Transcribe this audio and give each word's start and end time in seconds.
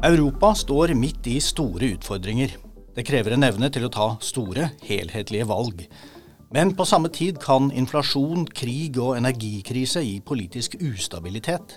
Europa 0.00 0.54
står 0.56 0.94
midt 0.96 1.26
i 1.28 1.34
store 1.44 1.90
utfordringer. 1.92 2.54
Det 2.96 3.02
krever 3.04 3.34
en 3.36 3.44
evne 3.44 3.68
til 3.68 3.84
å 3.84 3.90
ta 3.92 4.06
store, 4.24 4.70
helhetlige 4.86 5.44
valg. 5.44 5.82
Men 6.56 6.72
på 6.72 6.86
samme 6.88 7.10
tid 7.12 7.36
kan 7.42 7.68
inflasjon, 7.68 8.46
krig 8.48 8.96
og 8.96 9.18
energikrise 9.18 10.00
gi 10.00 10.16
politisk 10.24 10.78
ustabilitet. 10.80 11.76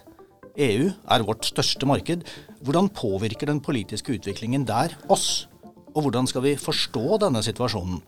EU 0.55 0.88
er 0.88 1.27
vårt 1.27 1.49
største 1.49 1.89
marked. 1.89 2.23
Hvordan 2.63 2.88
påvirker 2.95 3.51
den 3.51 3.59
politiske 3.59 4.15
utviklingen 4.15 4.63
der 4.71 4.95
oss? 5.12 5.49
Og 5.91 6.07
hvordan 6.07 6.29
skal 6.29 6.48
vi 6.48 6.55
forstå 6.55 7.20
denne 7.26 7.43
situasjonen? 7.43 7.99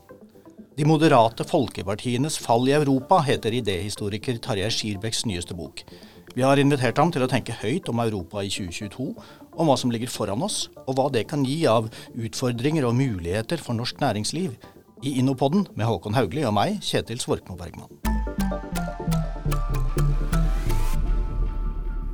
De 0.80 0.88
moderate 0.88 1.44
folkepartienes 1.48 2.40
fall 2.40 2.64
i 2.72 2.78
Europa 2.80 3.20
heter 3.24 3.60
idéhistoriker 3.60 4.40
Tarjei 4.40 4.72
Skirbecks 4.72 5.26
nyeste 5.28 5.56
bok. 5.60 5.84
Vi 6.36 6.44
har 6.44 6.60
invitert 6.60 6.98
ham 7.00 7.12
til 7.16 7.24
å 7.24 7.30
tenke 7.32 7.56
høyt 7.62 7.88
om 7.88 8.02
Europa 8.04 8.42
i 8.44 8.50
2022, 8.52 9.06
om 9.56 9.70
hva 9.70 9.78
som 9.80 9.94
ligger 9.94 10.12
foran 10.12 10.44
oss, 10.46 10.68
og 10.86 10.98
hva 10.98 11.08
det 11.14 11.26
kan 11.32 11.46
gi 11.48 11.64
av 11.70 11.90
utfordringer 12.14 12.88
og 12.88 12.98
muligheter 12.98 13.62
for 13.62 13.78
norsk 13.78 14.02
næringsliv. 14.04 14.56
I 15.06 15.18
Innopodden 15.20 15.68
med 15.76 15.88
Håkon 15.90 16.16
Haugli 16.18 16.46
og 16.48 16.56
meg, 16.56 16.80
Kjetil 16.84 17.20
Svorkmo 17.22 17.58
Bergman. 17.60 17.92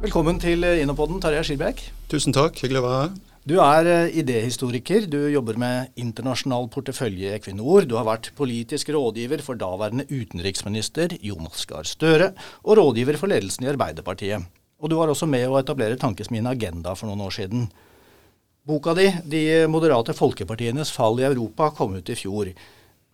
Velkommen 0.02 0.40
til 0.42 0.66
Innopodden, 0.66 1.22
Tarjei 1.22 1.44
Skirbekk. 1.46 1.84
Tusen 2.10 2.34
takk, 2.34 2.58
hyggelig 2.64 2.82
å 2.82 2.88
være 2.88 3.04
her. 3.04 3.20
Du 3.42 3.56
er 3.58 3.88
eh, 3.90 4.16
idéhistoriker. 4.22 5.08
Du 5.10 5.18
jobber 5.34 5.58
med 5.58 5.96
internasjonal 5.98 6.68
portefølje 6.70 7.32
i 7.32 7.36
Equinor. 7.40 7.88
Du 7.90 7.96
har 7.98 8.06
vært 8.06 8.30
politisk 8.38 8.92
rådgiver 8.94 9.42
for 9.42 9.58
daværende 9.58 10.06
utenriksminister 10.12 11.16
Jonas 11.26 11.66
Gahr 11.66 11.90
Støre, 11.90 12.32
og 12.62 12.78
rådgiver 12.78 13.18
for 13.18 13.34
ledelsen 13.34 13.66
i 13.66 13.72
Arbeiderpartiet. 13.74 14.46
Og 14.82 14.90
du 14.90 14.98
var 14.98 15.12
også 15.14 15.30
med 15.30 15.46
å 15.46 15.60
etablere 15.60 16.00
Tankesmien 16.02 16.48
Agenda 16.50 16.96
for 16.98 17.10
noen 17.10 17.22
år 17.28 17.36
siden. 17.38 17.68
Boka 18.66 18.94
di, 18.98 19.08
'De 19.26 19.68
moderate 19.70 20.14
folkepartienes 20.14 20.92
fall 20.94 21.20
i 21.22 21.26
Europa', 21.26 21.72
kom 21.78 21.96
ut 21.96 22.10
i 22.10 22.18
fjor. 22.18 22.50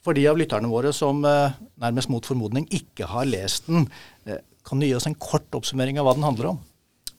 For 0.04 0.16
de 0.16 0.28
av 0.28 0.38
lytterne 0.40 0.72
våre 0.72 0.94
som 0.96 1.24
eh, 1.26 1.56
nærmest 1.80 2.10
mot 2.10 2.26
formodning 2.26 2.68
ikke 2.72 3.08
har 3.12 3.28
lest 3.28 3.68
den, 3.68 3.88
eh, 4.26 4.40
kan 4.64 4.80
du 4.80 4.86
gi 4.86 4.96
oss 4.96 5.08
en 5.08 5.16
kort 5.16 5.52
oppsummering 5.52 6.00
av 6.00 6.08
hva 6.08 6.16
den 6.16 6.28
handler 6.28 6.52
om? 6.52 6.60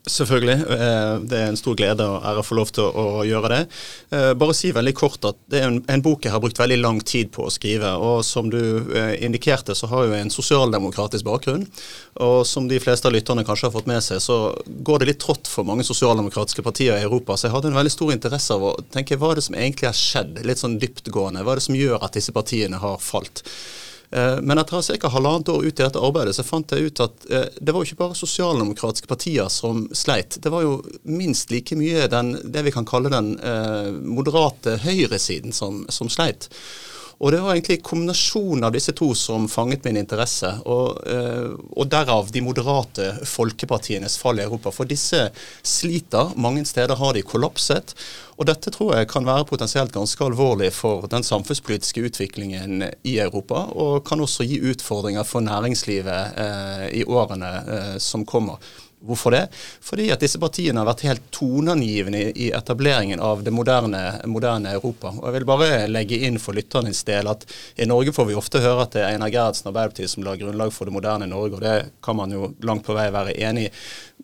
Selvfølgelig. 0.08 0.56
Eh, 0.74 1.14
det 1.28 1.38
er 1.38 1.50
en 1.50 1.58
stor 1.58 1.76
glede 1.78 2.04
og 2.08 2.24
ære 2.26 2.42
å 2.42 2.46
få 2.46 2.56
lov 2.58 2.72
til 2.74 2.88
å 2.88 3.24
gjøre 3.28 3.50
det. 3.52 3.60
Eh, 4.14 4.32
bare 4.40 4.56
si 4.56 4.70
veldig 4.74 4.94
kort 4.96 5.24
at 5.28 5.38
det 5.50 5.60
er 5.60 5.68
en, 5.68 5.80
en, 5.88 6.04
bok 6.04 6.24
jeg 6.24 6.32
har 6.32 6.42
brukt 6.42 6.58
veldig 6.60 6.78
lang 6.80 7.00
tid 7.04 7.30
på 7.34 7.46
å 7.46 7.52
skrive. 7.52 7.92
Og 8.02 8.22
som 8.26 8.50
du 8.52 8.60
eh, 8.96 9.14
indikerte, 9.24 9.76
så 9.78 9.90
har 9.92 10.08
jeg 10.08 10.24
en 10.24 10.32
sosialdemokratisk 10.32 11.26
bakgrunn. 11.28 11.66
Og 12.24 12.40
som 12.48 12.68
de 12.70 12.80
fleste 12.82 13.08
av 13.08 13.14
lytterne 13.16 13.44
kanskje 13.46 13.68
har 13.68 13.76
fått 13.76 13.90
med 13.90 14.04
seg, 14.04 14.22
så 14.24 14.38
går 14.66 15.02
det 15.02 15.10
litt 15.12 15.22
trått 15.24 15.50
for 15.50 15.68
mange 15.68 15.86
sosialdemokratiske 15.86 16.64
partier 16.66 16.96
i 16.96 17.06
Europa. 17.06 17.36
Så 17.36 17.48
jeg 17.48 17.56
hadde 17.56 17.72
en 17.72 17.80
veldig 17.80 17.94
stor 17.94 18.14
interesse 18.14 18.56
av 18.56 18.70
å 18.70 18.76
tenke 18.94 19.18
hva 19.18 19.32
er 19.32 19.40
det 19.40 19.48
som 19.48 19.58
egentlig 19.58 19.90
har 19.90 19.98
skjedd, 19.98 20.40
litt 20.48 20.62
sånn 20.62 20.80
dyptgående. 20.82 21.44
Hva 21.44 21.54
er 21.54 21.62
det 21.62 21.68
som 21.68 21.78
gjør 21.78 22.00
at 22.00 22.16
disse 22.16 22.34
partiene 22.34 22.80
har 22.82 22.98
falt? 23.02 23.44
Eh, 24.10 24.40
men 24.40 24.58
etter 24.58 24.96
ca. 24.96 25.08
halvannet 25.08 25.48
år 25.48 25.64
ut 25.64 25.80
i 25.80 25.82
dette 25.82 26.00
arbeidet, 26.00 26.36
så 26.36 26.44
fant 26.46 26.72
jeg 26.72 26.88
ut 26.88 27.02
at 27.04 27.26
eh, 27.30 27.48
det 27.60 27.74
var 27.74 27.84
jo 27.84 27.90
ikke 27.90 28.02
bare 28.02 28.16
sosialdemokratiske 28.16 29.10
partier 29.10 29.50
som 29.52 29.84
sleit. 29.92 30.38
Det 30.40 30.52
var 30.52 30.64
jo 30.64 30.78
minst 31.04 31.52
like 31.52 31.76
mye 31.76 32.08
den, 32.08 32.36
det 32.44 32.64
vi 32.64 32.72
kan 32.72 32.88
kalle 32.88 33.12
den 33.12 33.34
eh, 33.38 33.90
moderate 33.92 34.78
høyresiden 34.84 35.52
som, 35.52 35.84
som 35.92 36.08
sleit. 36.12 36.48
Og 37.18 37.32
det 37.34 37.40
var 37.42 37.56
egentlig 37.56 37.80
kombinasjonen 37.82 38.68
av 38.68 38.74
disse 38.76 38.92
to 38.94 39.08
som 39.18 39.48
fanget 39.50 39.82
min 39.88 39.98
interesse, 39.98 40.52
og, 40.70 41.00
eh, 41.10 41.50
og, 41.74 41.88
derav 41.90 42.30
de 42.30 42.42
moderate 42.46 43.08
folkepartienes 43.26 44.14
fall 44.22 44.38
i 44.38 44.44
Europa. 44.44 44.70
For 44.70 44.86
disse 44.86 45.24
sliter. 45.66 46.36
Mange 46.38 46.64
steder 46.64 46.94
har 46.94 47.14
de 47.14 47.26
kollapset. 47.26 47.94
Og 48.38 48.46
dette 48.46 48.70
tror 48.70 48.94
jeg 48.94 49.08
kan 49.10 49.26
være 49.26 49.48
potensielt 49.50 49.92
ganske 49.92 50.24
alvorlig 50.24 50.70
for 50.72 51.08
den 51.10 51.26
samfunnspolitiske 51.26 52.04
utviklingen 52.06 52.84
i 53.02 53.18
Europa, 53.18 53.66
og 53.74 54.04
kan 54.06 54.22
også 54.22 54.46
gi 54.46 54.62
utfordringer 54.70 55.26
for 55.26 55.42
næringslivet 55.42 56.38
eh, 56.38 56.86
i 57.00 57.04
årene 57.04 57.50
eh, 57.66 57.96
som 57.98 58.22
kommer. 58.24 58.62
Hvorfor 59.00 59.30
det? 59.30 59.44
Fordi 59.84 60.08
at 60.10 60.22
disse 60.22 60.40
partiene 60.42 60.80
har 60.80 60.88
vært 60.88 61.04
helt 61.06 61.28
toneangivende 61.34 62.22
i 62.34 62.48
etableringen 62.54 63.20
av 63.22 63.44
det 63.46 63.52
moderne, 63.54 64.00
moderne, 64.26 64.72
Europa. 64.74 65.12
Og 65.14 65.28
Jeg 65.28 65.36
vil 65.36 65.46
bare 65.46 65.68
legge 65.86 66.18
inn 66.26 66.40
for 66.42 66.58
lytternes 66.58 67.04
del 67.06 67.30
at 67.30 67.46
i 67.78 67.86
Norge 67.86 68.14
får 68.16 68.26
vi 68.26 68.38
ofte 68.38 68.62
høre 68.64 68.88
at 68.88 68.96
det 68.96 69.04
er 69.04 69.14
Einar 69.14 69.30
Gerhardsen 69.30 69.68
og 69.68 69.72
Arbeiderpartiet 69.72 70.10
som 70.10 70.26
la 70.26 70.34
grunnlag 70.40 70.74
for 70.74 70.90
det 70.90 70.96
moderne 70.96 71.30
Norge, 71.30 71.60
og 71.60 71.62
det 71.62 71.76
kan 72.02 72.18
man 72.18 72.34
jo 72.34 72.52
langt 72.66 72.86
på 72.88 72.96
vei 72.98 73.06
være 73.14 73.36
enig 73.38 73.68
i. 73.68 73.74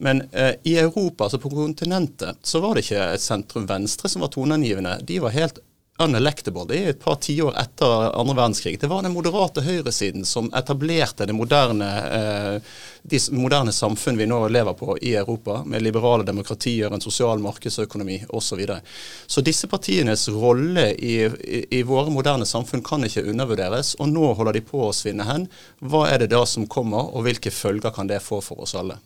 Men 0.02 0.24
eh, 0.32 0.56
i 0.66 0.74
Europa, 0.82 1.28
altså 1.28 1.38
på 1.38 1.52
kontinentet, 1.54 2.42
så 2.42 2.58
var 2.64 2.74
det 2.74 2.82
ikke 2.88 3.12
sentrum-venstre 3.22 4.10
som 4.10 4.26
var 4.26 4.34
toneangivende. 4.34 4.98
De 5.06 5.20
var 5.22 5.36
helt 5.36 5.62
unelectable. 5.98 6.64
Det 6.68 6.78
er 6.78 6.88
et 6.90 7.02
par 7.02 7.20
tiår 7.22 7.54
etter 7.60 8.08
andre 8.18 8.34
verdenskrig. 8.34 8.80
Det 8.80 8.88
var 8.90 9.04
den 9.04 9.14
moderate 9.14 9.62
høyresiden 9.62 10.24
som 10.26 10.48
etablerte 10.56 11.26
det 11.26 11.36
moderne, 11.36 11.90
eh, 12.18 12.72
de 13.02 13.20
moderne 13.30 13.72
samfunn 13.72 14.18
vi 14.18 14.26
nå 14.26 14.40
lever 14.48 14.74
på 14.74 14.96
i 14.98 15.14
Europa, 15.14 15.60
med 15.64 15.82
liberale 15.82 16.26
demokratier, 16.26 16.90
en 16.90 17.04
sosial 17.04 17.38
markedsøkonomi 17.38 18.24
osv. 18.28 18.42
Så, 18.54 18.56
videre. 18.58 18.80
så 19.26 19.40
disse 19.40 19.66
partienes 19.66 20.28
rolle 20.28 20.90
i, 20.94 21.14
i, 21.24 21.64
i, 21.70 21.82
våre 21.82 22.10
moderne 22.10 22.46
samfunn 22.46 22.82
kan 22.86 23.06
ikke 23.06 23.24
undervurderes, 23.30 23.94
og 23.98 24.10
nå 24.10 24.32
holder 24.34 24.58
de 24.58 24.66
på 24.66 24.84
å 24.88 24.92
svinne 24.94 25.26
hen. 25.26 25.48
Hva 25.78 26.08
er 26.10 26.22
det 26.22 26.32
da 26.34 26.44
som 26.46 26.66
kommer, 26.66 27.10
og 27.14 27.26
hvilke 27.26 27.50
følger 27.54 27.94
kan 27.94 28.10
det 28.10 28.22
få 28.22 28.40
for 28.42 28.66
oss 28.66 28.74
alle? 28.78 28.98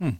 Hmm. 0.00 0.16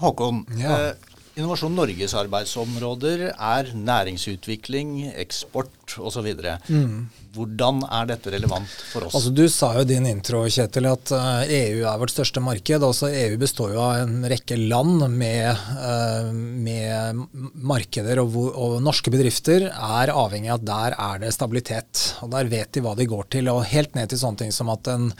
Håkon, 0.00 0.44
ja. 0.60 0.76
eh, 0.92 1.10
Innovasjon 1.38 1.76
Norges 1.78 2.14
arbeidsområder 2.18 3.28
er 3.30 3.68
næringsutvikling, 3.74 5.12
eksport 5.14 5.94
osv. 5.98 6.34
Mm. 6.68 7.06
Hvordan 7.30 7.84
er 7.86 8.08
dette 8.10 8.30
relevant 8.32 8.70
for 8.90 9.06
oss? 9.06 9.14
Altså, 9.14 9.30
du 9.30 9.44
sa 9.52 9.68
jo 9.76 9.84
i 9.84 9.88
din 9.88 10.06
intro 10.10 10.40
Kjetil, 10.50 10.88
at 10.90 11.12
EU 11.14 11.44
eh, 11.46 11.82
e 11.82 11.84
er 11.86 11.98
vårt 12.00 12.10
største 12.10 12.42
marked. 12.42 12.82
Altså, 12.82 13.06
EU 13.06 13.36
består 13.38 13.74
jo 13.76 13.82
av 13.84 14.00
en 14.02 14.24
rekke 14.30 14.56
land 14.58 15.04
med, 15.14 15.60
uh, 15.78 16.30
med 16.34 17.20
markeder, 17.54 18.18
og, 18.24 18.34
og, 18.50 18.74
norske 18.82 19.12
bedrifter 19.14 19.68
er 19.70 20.10
avhengig 20.10 20.50
av 20.50 20.58
at 20.58 20.66
der 20.72 20.96
er 20.96 21.22
det 21.22 21.30
stabilitet. 21.36 22.02
og 22.24 22.32
Der 22.34 22.50
vet 22.50 22.72
de 22.74 22.82
hva 22.82 22.96
de 22.98 23.06
går 23.12 23.30
til. 23.36 23.52
og 23.52 23.62
Helt 23.70 23.94
ned 23.94 24.10
til 24.10 24.22
sånne 24.24 24.42
ting 24.42 24.54
som 24.54 24.72
at 24.74 24.90
en 24.90 25.12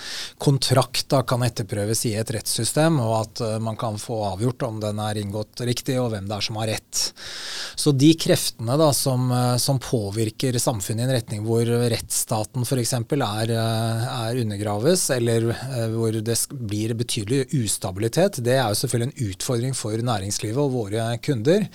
kontrakt 0.43 1.07
da 1.15 1.23
kan 1.23 1.47
etterprøves 1.47 2.03
i 2.11 2.17
et 2.19 2.35
rettssystem, 2.35 2.99
og 3.05 3.15
at 3.21 3.45
uh, 3.47 3.55
man 3.63 3.79
kan 3.79 4.01
få 4.03 4.19
avgjort 4.33 4.67
om 4.67 4.83
den 4.83 4.99
er 4.99 5.23
inngått 5.23 5.63
riktig, 5.63 6.01
og 6.03 6.11
hvem 6.17 6.27
det 6.27 6.41
er 6.41 6.49
som 6.49 6.59
har 6.59 6.73
rett. 6.75 7.07
Så 7.79 7.95
de 7.95 8.11
kreftene 8.19 8.75
da, 8.81 8.91
som, 8.97 9.31
som 9.63 9.79
påvirker 9.81 10.59
samfunnet 10.61 11.05
i 11.05 11.07
en 11.07 11.15
retning 11.15 11.47
hvor 11.47 11.63
rett 11.65 12.00
rettsstaten 12.01 12.65
f.eks. 12.65 12.93
Er, 12.93 13.51
eh, 13.51 14.05
er 14.09 14.41
undergraves, 14.41 15.11
eller 15.11 15.51
eh, 15.53 15.87
hvor 15.93 16.13
det 16.13 16.37
blir 16.51 16.95
betydelig 16.95 17.47
ustabilitet, 17.55 18.41
det 18.45 18.57
er 18.57 18.69
jo 18.69 18.79
selvfølgelig 18.81 19.11
en 19.11 19.31
utfordring 19.31 19.77
for 19.77 19.97
næringslivet 20.11 20.61
og 20.61 20.75
våre 20.75 21.07
kunder. 21.23 21.67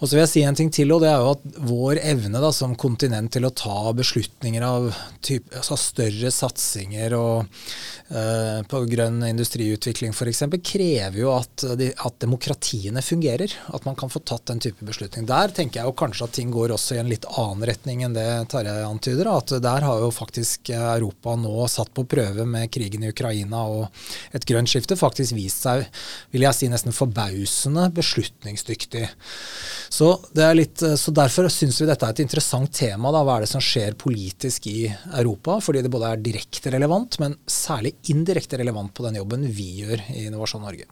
Og 0.00 0.08
så 0.08 0.16
vil 0.16 0.24
jeg 0.24 0.32
si 0.32 0.44
en 0.46 0.58
ting 0.58 0.72
til, 0.72 0.92
og 0.92 1.02
det 1.04 1.10
er 1.10 1.20
jo 1.20 1.34
at 1.34 1.46
vår 1.70 2.02
evne 2.02 2.42
da, 2.42 2.52
som 2.54 2.76
kontinent 2.78 3.32
til 3.34 3.46
å 3.46 3.54
ta 3.54 3.92
beslutninger 3.96 4.64
av 4.64 4.90
type, 5.24 5.52
altså 5.56 5.78
større 5.78 6.30
satsinger 6.32 7.14
og 7.16 7.44
uh, 7.44 8.60
på 8.70 8.82
grønn 8.90 9.22
industriutvikling 9.28 10.14
f.eks., 10.14 10.44
krever 10.64 11.20
jo 11.20 11.32
at, 11.34 11.66
de, 11.78 11.90
at, 11.92 12.16
demokratiene 12.22 13.02
fungerer. 13.04 13.52
At 13.74 13.86
man 13.88 13.98
kan 13.98 14.12
få 14.12 14.22
tatt 14.24 14.48
den 14.50 14.62
type 14.62 14.84
beslutning. 14.86 15.28
Der 15.28 15.52
tenker 15.54 15.80
jeg 15.80 15.90
jo 15.90 15.96
kanskje 15.98 16.26
at 16.26 16.36
ting 16.38 16.52
går 16.54 16.74
også 16.74 16.96
i 16.96 17.02
en 17.02 17.10
litt 17.10 17.28
annen 17.30 17.66
retning 17.70 18.04
enn 18.06 18.16
det 18.16 18.28
Tarjei 18.52 18.80
antyder. 18.86 19.30
At 19.30 19.49
der 19.58 19.86
har 19.86 20.02
jo 20.04 20.10
faktisk 20.14 20.70
Europa 20.74 21.34
nå 21.38 21.66
satt 21.72 21.90
på 21.96 22.04
prøve 22.08 22.46
med 22.46 22.70
krigen 22.72 23.04
i 23.04 23.10
Ukraina 23.10 23.64
og 23.66 24.04
et 24.36 24.46
grønt 24.46 24.70
skifte 24.70 24.98
faktisk 24.98 25.34
vist 25.36 25.66
seg, 25.66 25.86
vil 26.30 26.46
jeg 26.46 26.56
si, 26.56 26.70
nesten 26.70 26.94
forbausende 26.94 27.88
beslutningsdyktig. 27.96 29.06
Så, 29.90 30.12
litt, 30.54 30.78
så 30.78 31.14
derfor 31.16 31.50
syns 31.52 31.80
vi 31.82 31.88
dette 31.90 32.06
er 32.06 32.14
et 32.14 32.24
interessant 32.24 32.72
tema. 32.76 33.10
Da. 33.14 33.24
Hva 33.26 33.38
er 33.38 33.46
det 33.46 33.52
som 33.52 33.64
skjer 33.64 33.98
politisk 33.98 34.70
i 34.70 34.78
Europa? 35.18 35.58
Fordi 35.64 35.82
det 35.84 35.92
både 35.92 36.14
er 36.14 36.24
direkte 36.24 36.72
relevant, 36.76 37.18
men 37.22 37.38
særlig 37.50 37.96
indirekte 38.12 38.60
relevant 38.60 38.94
på 38.94 39.08
den 39.08 39.18
jobben 39.20 39.48
vi 39.50 39.70
gjør 39.82 40.06
i 40.14 40.26
Innovasjon 40.28 40.62
Norge. 40.66 40.88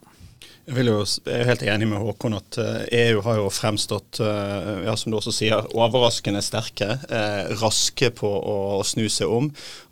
Jeg, 0.69 0.85
jo, 0.85 0.99
jeg, 1.01 1.33
er 1.33 1.47
helt 1.49 1.63
enig 1.65 1.87
med 1.89 1.97
Håkon 1.97 2.35
at 2.37 2.57
EU 2.61 2.83
eh, 2.93 3.15
e 3.17 3.23
har 3.25 3.39
jo 3.39 3.47
fremstått, 3.49 4.19
eh, 4.21 4.83
ja, 4.85 4.93
som 4.93 5.09
du 5.09 5.17
også 5.17 5.33
sier, 5.33 5.65
overraskende 5.73 6.43
sterke. 6.45 6.91
Eh, 7.09 7.49
raske 7.57 8.11
på 8.13 8.29
å 8.29 8.83
snu 8.85 9.07
seg 9.09 9.33
om 9.33 9.49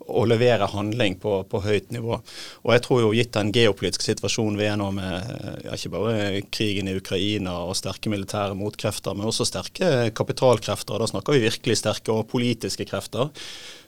og 0.08 0.28
levere 0.30 0.68
handling 0.72 1.18
på, 1.22 1.40
på, 1.50 1.62
høyt 1.64 1.92
nivå. 1.94 2.18
Og 2.64 2.74
jeg 2.74 2.84
tror 2.84 3.02
jo 3.04 3.14
gitt 3.16 3.34
den 3.36 3.52
geopolitiske 3.54 4.08
situasjonen 4.08 4.58
vi 4.60 4.68
er 4.68 4.78
nå 4.80 4.90
med 4.96 5.32
ja, 5.64 5.76
ikke 5.76 5.94
bare 5.94 6.42
krigen 6.54 6.90
i 6.90 6.96
Ukraina 6.98 7.58
og 7.68 7.76
sterke 7.78 8.12
militære 8.12 8.56
motkrefter, 8.58 9.16
men 9.16 9.28
også 9.28 9.48
sterke 9.48 10.10
kapitalkrefter, 10.16 10.96
og 10.96 11.04
da 11.04 11.10
snakker 11.12 11.36
vi 11.36 11.46
virkelig 11.48 11.80
sterke 11.82 12.14
og 12.14 12.28
politiske 12.32 12.88
krefter, 12.88 13.28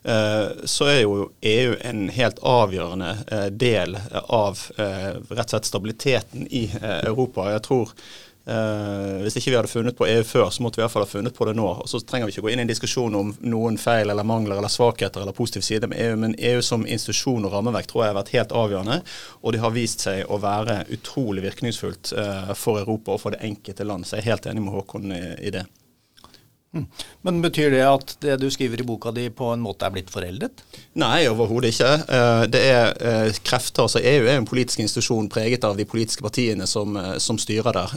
Eh, 0.03 0.49
så 0.65 0.85
er 0.85 1.01
jo 1.03 1.29
EU 1.45 1.75
en 1.85 2.07
helt 2.15 2.39
avgjørende 2.47 3.11
eh, 3.29 3.47
del 3.53 3.99
av 4.23 4.63
eh, 4.81 5.13
rett 5.29 5.45
og 5.45 5.53
slett 5.53 5.69
stabiliteten 5.69 6.47
i 6.49 6.71
Europa. 6.81 7.51
Jeg 7.53 7.65
tror 7.69 7.93
Uh, 8.49 9.21
hvis 9.21 9.37
ikke 9.37 9.53
vi 9.53 9.57
hadde 9.59 9.71
funnet 9.71 9.97
på 9.99 10.07
EU 10.09 10.23
før, 10.25 10.49
så 10.51 10.65
måtte 10.65 10.79
vi 10.79 10.83
i 10.83 10.85
hvert 10.87 10.95
fall 10.95 11.05
ha 11.05 11.11
funnet 11.11 11.37
på 11.37 11.47
det 11.47 11.55
nå. 11.59 11.67
Og 11.83 11.89
Så 11.91 12.01
trenger 12.01 12.27
vi 12.27 12.35
ikke 12.35 12.47
gå 12.47 12.53
inn 12.55 12.63
i 12.63 12.65
en 12.65 12.71
diskusjon 12.71 13.19
om 13.19 13.35
noen 13.45 13.77
feil 13.79 14.09
eller 14.09 14.27
mangler 14.27 14.57
eller 14.57 14.73
svakheter 14.73 15.23
eller 15.23 15.37
positiv 15.37 15.67
side 15.67 15.91
med 15.91 16.01
EU, 16.01 16.17
men 16.23 16.37
EU 16.39 16.63
som 16.65 16.87
institusjon 16.87 17.45
og 17.47 17.53
rammeverk 17.55 17.91
tror 17.91 18.05
jeg 18.05 18.15
har 18.15 18.21
vært 18.21 18.35
helt 18.37 18.57
avgjørende. 18.63 19.01
Og 19.45 19.55
det 19.55 19.65
har 19.65 19.77
vist 19.77 20.07
seg 20.07 20.25
å 20.27 20.41
være 20.43 20.83
utrolig 20.97 21.45
virkningsfullt 21.47 22.15
uh, 22.17 22.55
for 22.59 22.81
Europa 22.81 23.15
og 23.15 23.23
for 23.23 23.37
det 23.37 23.45
enkelte 23.47 23.87
land. 23.87 24.09
Så 24.09 24.17
jeg 24.17 24.25
er 24.25 24.33
helt 24.33 24.51
enig 24.51 24.65
med 24.65 24.75
Håkon 24.79 25.13
i, 25.13 25.23
i 25.45 25.55
det. 25.55 25.67
Mm. 26.73 26.87
Men 27.21 27.43
Betyr 27.43 27.71
det 27.71 27.83
at 27.83 28.13
det 28.23 28.37
du 28.39 28.47
skriver 28.51 28.81
i 28.81 28.85
boka 28.87 29.11
di 29.11 29.25
på 29.35 29.49
en 29.51 29.63
måte 29.63 29.89
er 29.89 29.91
blitt 29.91 30.11
foreldet? 30.13 30.63
Nei, 31.03 31.25
overhodet 31.27 31.73
ikke. 31.73 31.89
Eh, 32.07 32.43
det 32.53 32.61
er 32.63 32.93
eh, 33.03 33.39
krefter, 33.43 33.89
altså 33.89 33.99
EU 33.99 34.29
er 34.29 34.37
en 34.39 34.47
politisk 34.47 34.83
institusjon 34.85 35.27
preget 35.33 35.67
av 35.67 35.75
de 35.79 35.87
politiske 35.89 36.23
partiene 36.23 36.69
som, 36.71 36.95
eh, 37.01 37.17
som, 37.19 37.41
styrer 37.41 37.75
der. 37.75 37.95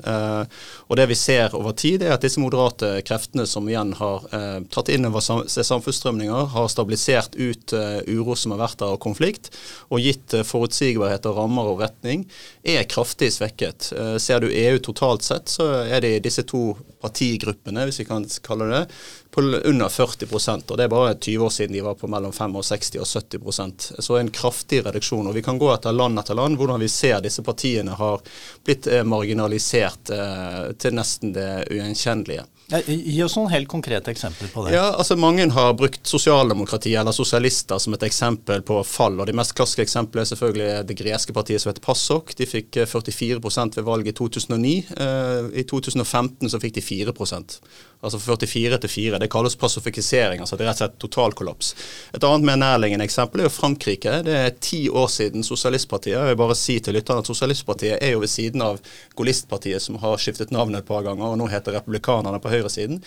Og 0.87 0.97
Det 0.97 1.05
vi 1.09 1.17
ser 1.19 1.53
over 1.57 1.75
tid, 1.77 2.01
er 2.01 2.15
at 2.15 2.23
disse 2.23 2.41
moderate 2.41 3.01
kreftene 3.05 3.45
som 3.49 3.67
igjen 3.67 3.91
har 3.97 4.23
tatt 4.71 4.89
inn 4.93 5.05
over 5.09 5.23
seg 5.23 5.65
samfunnsstrømninger, 5.67 6.45
har 6.53 6.69
stabilisert 6.71 7.35
ut 7.35 7.73
uro 8.07 8.37
som 8.39 8.53
har 8.53 8.61
vært 8.61 8.79
der, 8.79 8.93
og 8.95 9.01
konflikt, 9.03 9.49
og 9.89 9.99
gitt 10.03 10.35
forutsigbarhet 10.47 11.27
og 11.27 11.41
rammer 11.41 11.69
og 11.73 11.83
retning, 11.83 12.23
er 12.63 12.87
kraftig 12.87 13.33
svekket. 13.35 13.91
Ser 14.21 14.43
du 14.43 14.47
EU 14.47 14.79
totalt 14.79 15.25
sett, 15.27 15.51
så 15.51 15.67
er 15.83 16.05
det 16.05 16.21
disse 16.23 16.45
to 16.47 16.77
partigruppene, 17.03 17.87
hvis 17.89 17.99
vi 18.03 18.07
kan 18.07 18.27
kalle 18.45 18.62
kaller 18.63 18.85
på 19.31 19.41
under 19.41 19.89
40% 19.89 20.71
og 20.71 20.77
Det 20.77 20.83
er 20.83 20.89
bare 20.89 21.15
20 21.15 21.45
år 21.45 21.49
siden 21.49 21.73
de 21.73 21.81
var 21.81 21.95
på 21.95 22.07
mellom 22.07 22.31
65 22.31 22.99
og 22.99 23.05
70% 23.05 24.01
Så 24.01 24.17
en 24.17 24.31
kraftig 24.31 24.85
reduksjon. 24.85 25.27
og 25.27 25.33
Vi 25.33 25.41
kan 25.41 25.57
gå 25.57 25.73
etter 25.73 25.91
land 25.91 26.19
etter 26.19 26.35
land 26.35 26.57
hvordan 26.57 26.79
vi 26.79 26.89
ser 26.89 27.21
disse 27.21 27.43
partiene 27.43 27.91
har 27.97 28.21
blitt 28.65 28.87
eh, 28.87 29.03
marginalisert 29.03 30.09
eh, 30.09 30.71
til 30.77 30.93
nesten 30.93 31.33
det 31.33 31.65
ugjenkjennelige. 31.71 32.45
Gi 32.71 33.17
oss 33.23 33.35
noen 33.35 33.51
helt 33.51 33.67
konkrete 33.67 34.11
eksempler 34.13 34.47
på 34.53 34.63
det. 34.65 34.73
Ja, 34.77 34.85
altså 34.95 35.17
Mange 35.19 35.45
har 35.51 35.73
brukt 35.77 36.07
sosialdemokrati 36.07 36.93
eller 36.95 37.15
sosialister 37.15 37.81
som 37.81 37.93
et 37.97 38.05
eksempel 38.07 38.63
på 38.65 38.79
fall. 38.87 39.19
og 39.19 39.27
De 39.27 39.35
mest 39.35 39.55
klassiske 39.57 39.83
eksemplene 39.83 40.23
er 40.23 40.31
selvfølgelig 40.31 40.69
det 40.87 40.97
greske 40.97 41.35
partiet 41.35 41.61
som 41.61 41.73
heter 41.73 41.83
PASOK. 41.83 42.35
De 42.39 42.47
fikk 42.47 42.79
44 42.87 43.41
eh, 43.41 43.65
ved 43.75 43.83
valget 43.83 44.13
i 44.13 44.17
2009. 44.21 44.75
I 45.59 45.65
2015 45.69 46.53
så 46.53 46.61
fikk 46.63 46.79
de 46.79 46.85
4% 46.87 47.59
Altså 48.03 48.19
44 48.19 48.77
til 48.83 48.89
4. 48.89 49.19
Det 49.19 49.29
kalles 49.31 49.55
passifisering, 49.55 50.41
altså 50.43 50.57
det 50.59 50.65
er 50.65 50.73
rett 50.73 50.81
og 50.81 50.83
slett 50.83 50.97
totalkollaps. 50.99 51.69
Et 52.11 52.25
annet 52.27 52.47
mer 52.49 52.57
nærliggende 52.59 53.05
eksempel 53.07 53.39
er 53.39 53.47
jo 53.47 53.53
Frankrike. 53.55 54.17
Det 54.27 54.33
er 54.35 54.57
ti 54.59 54.81
år 54.89 55.07
siden 55.07 55.45
Sosialistpartiet. 55.47 56.17
Jeg 56.17 56.33
vil 56.33 56.39
bare 56.41 56.57
si 56.59 56.75
til 56.83 56.97
lytterne 56.97 57.23
at 57.23 57.31
Sosialistpartiet 57.31 58.03
er 58.03 58.11
jo 58.11 58.19
ved 58.25 58.31
siden 58.33 58.65
av 58.65 58.81
Golistpartiet, 59.15 59.79
som 59.81 60.01
har 60.03 60.19
skiftet 60.19 60.51
navn 60.51 60.75
et 60.75 60.87
par 60.87 61.05
ganger, 61.07 61.31
og 61.31 61.39
nå 61.39 61.47
heter 61.47 61.77
Republikanerne 61.77 62.43
på 62.43 62.51
høyresiden, 62.53 63.01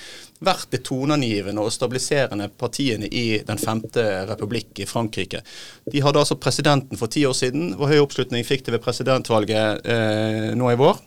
vært 0.44 0.70
det 0.74 0.82
toneangivende 0.86 1.64
og 1.64 1.72
stabiliserende 1.74 2.50
partiene 2.58 3.08
i 3.08 3.40
Den 3.46 3.60
femte 3.62 4.04
republikk 4.28 4.82
i 4.82 4.88
Frankrike. 4.88 5.42
De 5.92 6.02
hadde 6.04 6.22
altså 6.22 6.38
presidenten 6.40 6.98
for 7.00 7.12
ti 7.12 7.24
år 7.26 7.36
siden. 7.36 7.74
Hvor 7.78 7.90
høy 7.90 8.02
oppslutning 8.02 8.46
fikk 8.46 8.66
de 8.66 8.76
ved 8.76 8.84
presidentvalget 8.84 9.86
eh, 9.86 10.50
nå 10.58 10.72
i 10.72 10.80
vår? 10.80 11.02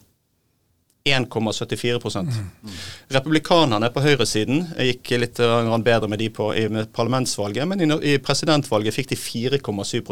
1,74 1.09 2.21
mm. 2.21 2.71
Republikanerne 3.15 3.89
på 3.93 4.03
høyresiden 4.03 4.65
gikk 4.89 5.13
litt 5.21 5.39
bedre 5.39 6.09
med 6.11 6.19
de 6.19 6.27
på 6.33 6.51
i 6.53 6.67
parlamentsvalget, 6.93 7.67
men 7.69 7.81
i, 7.81 7.89
i 8.13 8.17
presidentvalget 8.21 8.95
fikk 8.95 9.13
de 9.13 9.19
4,7 9.19 10.03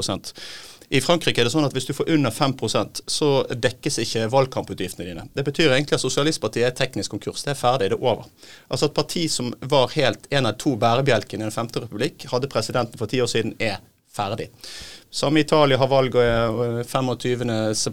i 0.90 1.02
Frankrike 1.04 1.42
er 1.42 1.48
det 1.48 1.52
sånn 1.52 1.66
at 1.68 1.74
hvis 1.76 1.90
du 1.90 1.94
får 1.96 2.10
under 2.14 2.32
5% 2.32 3.02
så 3.12 3.30
dekkes 3.52 4.00
ikke 4.04 4.30
valgkamputgiftene 4.32 5.10
dine. 5.10 5.26
Det 5.36 5.44
betyr 5.44 5.74
egentlig 5.74 5.98
at 5.98 6.04
Sosialistpartiet 6.04 6.70
er 6.70 6.78
teknisk 6.78 7.12
konkurs. 7.12 7.44
Det 7.44 7.52
er 7.52 7.60
ferdig, 7.60 7.90
det 7.92 7.98
er 7.98 8.06
over. 8.06 8.30
Altså 8.72 8.88
Et 8.88 8.96
parti 8.96 9.26
som 9.32 9.52
var 9.60 9.92
helt 9.98 10.30
en 10.32 10.48
av 10.48 10.56
to 10.62 10.78
bærebjelkene 10.80 11.44
i 11.44 11.50
Den 11.50 11.56
femte 11.56 11.84
republikk, 11.84 12.30
hadde 12.32 12.52
presidenten 12.52 13.00
for 13.00 13.12
ti 13.12 13.20
år 13.20 13.28
siden, 13.32 13.56
er 13.60 13.82
ferdig. 14.18 14.50
Samme 15.18 15.40
Italia 15.40 15.78
har 15.80 15.88
valg 15.88 16.16
25.9., 16.16 17.44
hvis 17.72 17.86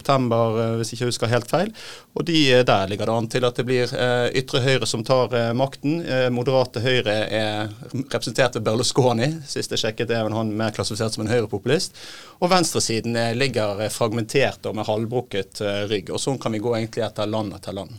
hvis 0.79 0.91
jeg 0.91 0.99
ikke 0.99 1.09
husker 1.09 1.31
helt 1.31 1.51
feil. 1.51 1.71
Og 2.19 2.27
de, 2.27 2.39
eh, 2.53 2.65
der 2.67 2.89
ligger 2.91 3.07
det 3.07 3.15
an 3.15 3.29
til 3.31 3.47
at 3.47 3.57
det 3.57 3.67
blir 3.69 3.93
eh, 3.95 4.27
ytre 4.41 4.61
høyre 4.65 4.87
som 4.87 5.05
tar 5.07 5.55
makten. 5.55 6.03
Moderate 6.35 6.83
høyre 6.83 7.15
er 7.31 7.71
representert 7.95 8.59
ved 8.59 8.67
Berlusconi. 8.67 9.31
Sist 9.47 9.71
jeg 9.71 9.85
sjekket 9.85 10.11
er 10.11 10.27
han 10.29 10.53
mer 10.59 10.75
klassifisert 10.75 11.15
som 11.15 11.25
en 11.25 11.33
høyrepopulist. 11.33 11.95
Og 12.43 12.51
venstresiden 12.51 13.17
ligger 13.39 13.87
fragmentert 13.95 14.67
og 14.67 14.75
med 14.77 14.89
halvbrukket 14.89 15.63
rygg. 15.93 16.11
Og 16.11 16.21
sånn 16.21 16.43
kan 16.43 16.53
vi 16.53 16.65
gå 16.65 16.75
egentlig 16.75 17.07
etter 17.07 17.31
land 17.31 17.55
etter 17.57 17.79
land. 17.79 17.95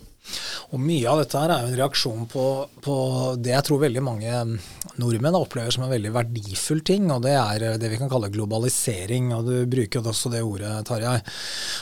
Og 0.73 0.81
Mye 0.81 1.09
av 1.09 1.21
dette 1.21 1.39
her 1.39 1.51
er 1.53 1.63
jo 1.63 1.71
en 1.71 1.79
reaksjon 1.79 2.25
på, 2.31 2.45
på, 2.83 2.95
det 3.39 3.53
jeg 3.53 3.65
tror 3.67 3.83
veldig 3.83 4.03
mange 4.03 4.41
nordmenn 4.99 5.37
opplever 5.37 5.73
som 5.73 5.85
en 5.85 5.91
veldig 5.91 6.11
verdifull 6.15 6.81
ting, 6.87 7.07
og 7.13 7.23
det 7.25 7.35
er 7.35 7.77
det 7.81 7.89
vi 7.91 7.99
kan 7.99 8.09
kalle 8.11 8.31
globalisering. 8.33 9.31
og 9.35 9.47
Du 9.47 9.55
bruker 9.69 9.99
jo 9.99 10.11
også 10.11 10.31
det 10.33 10.41
ordet, 10.45 10.71
Tarjei. 10.87 11.17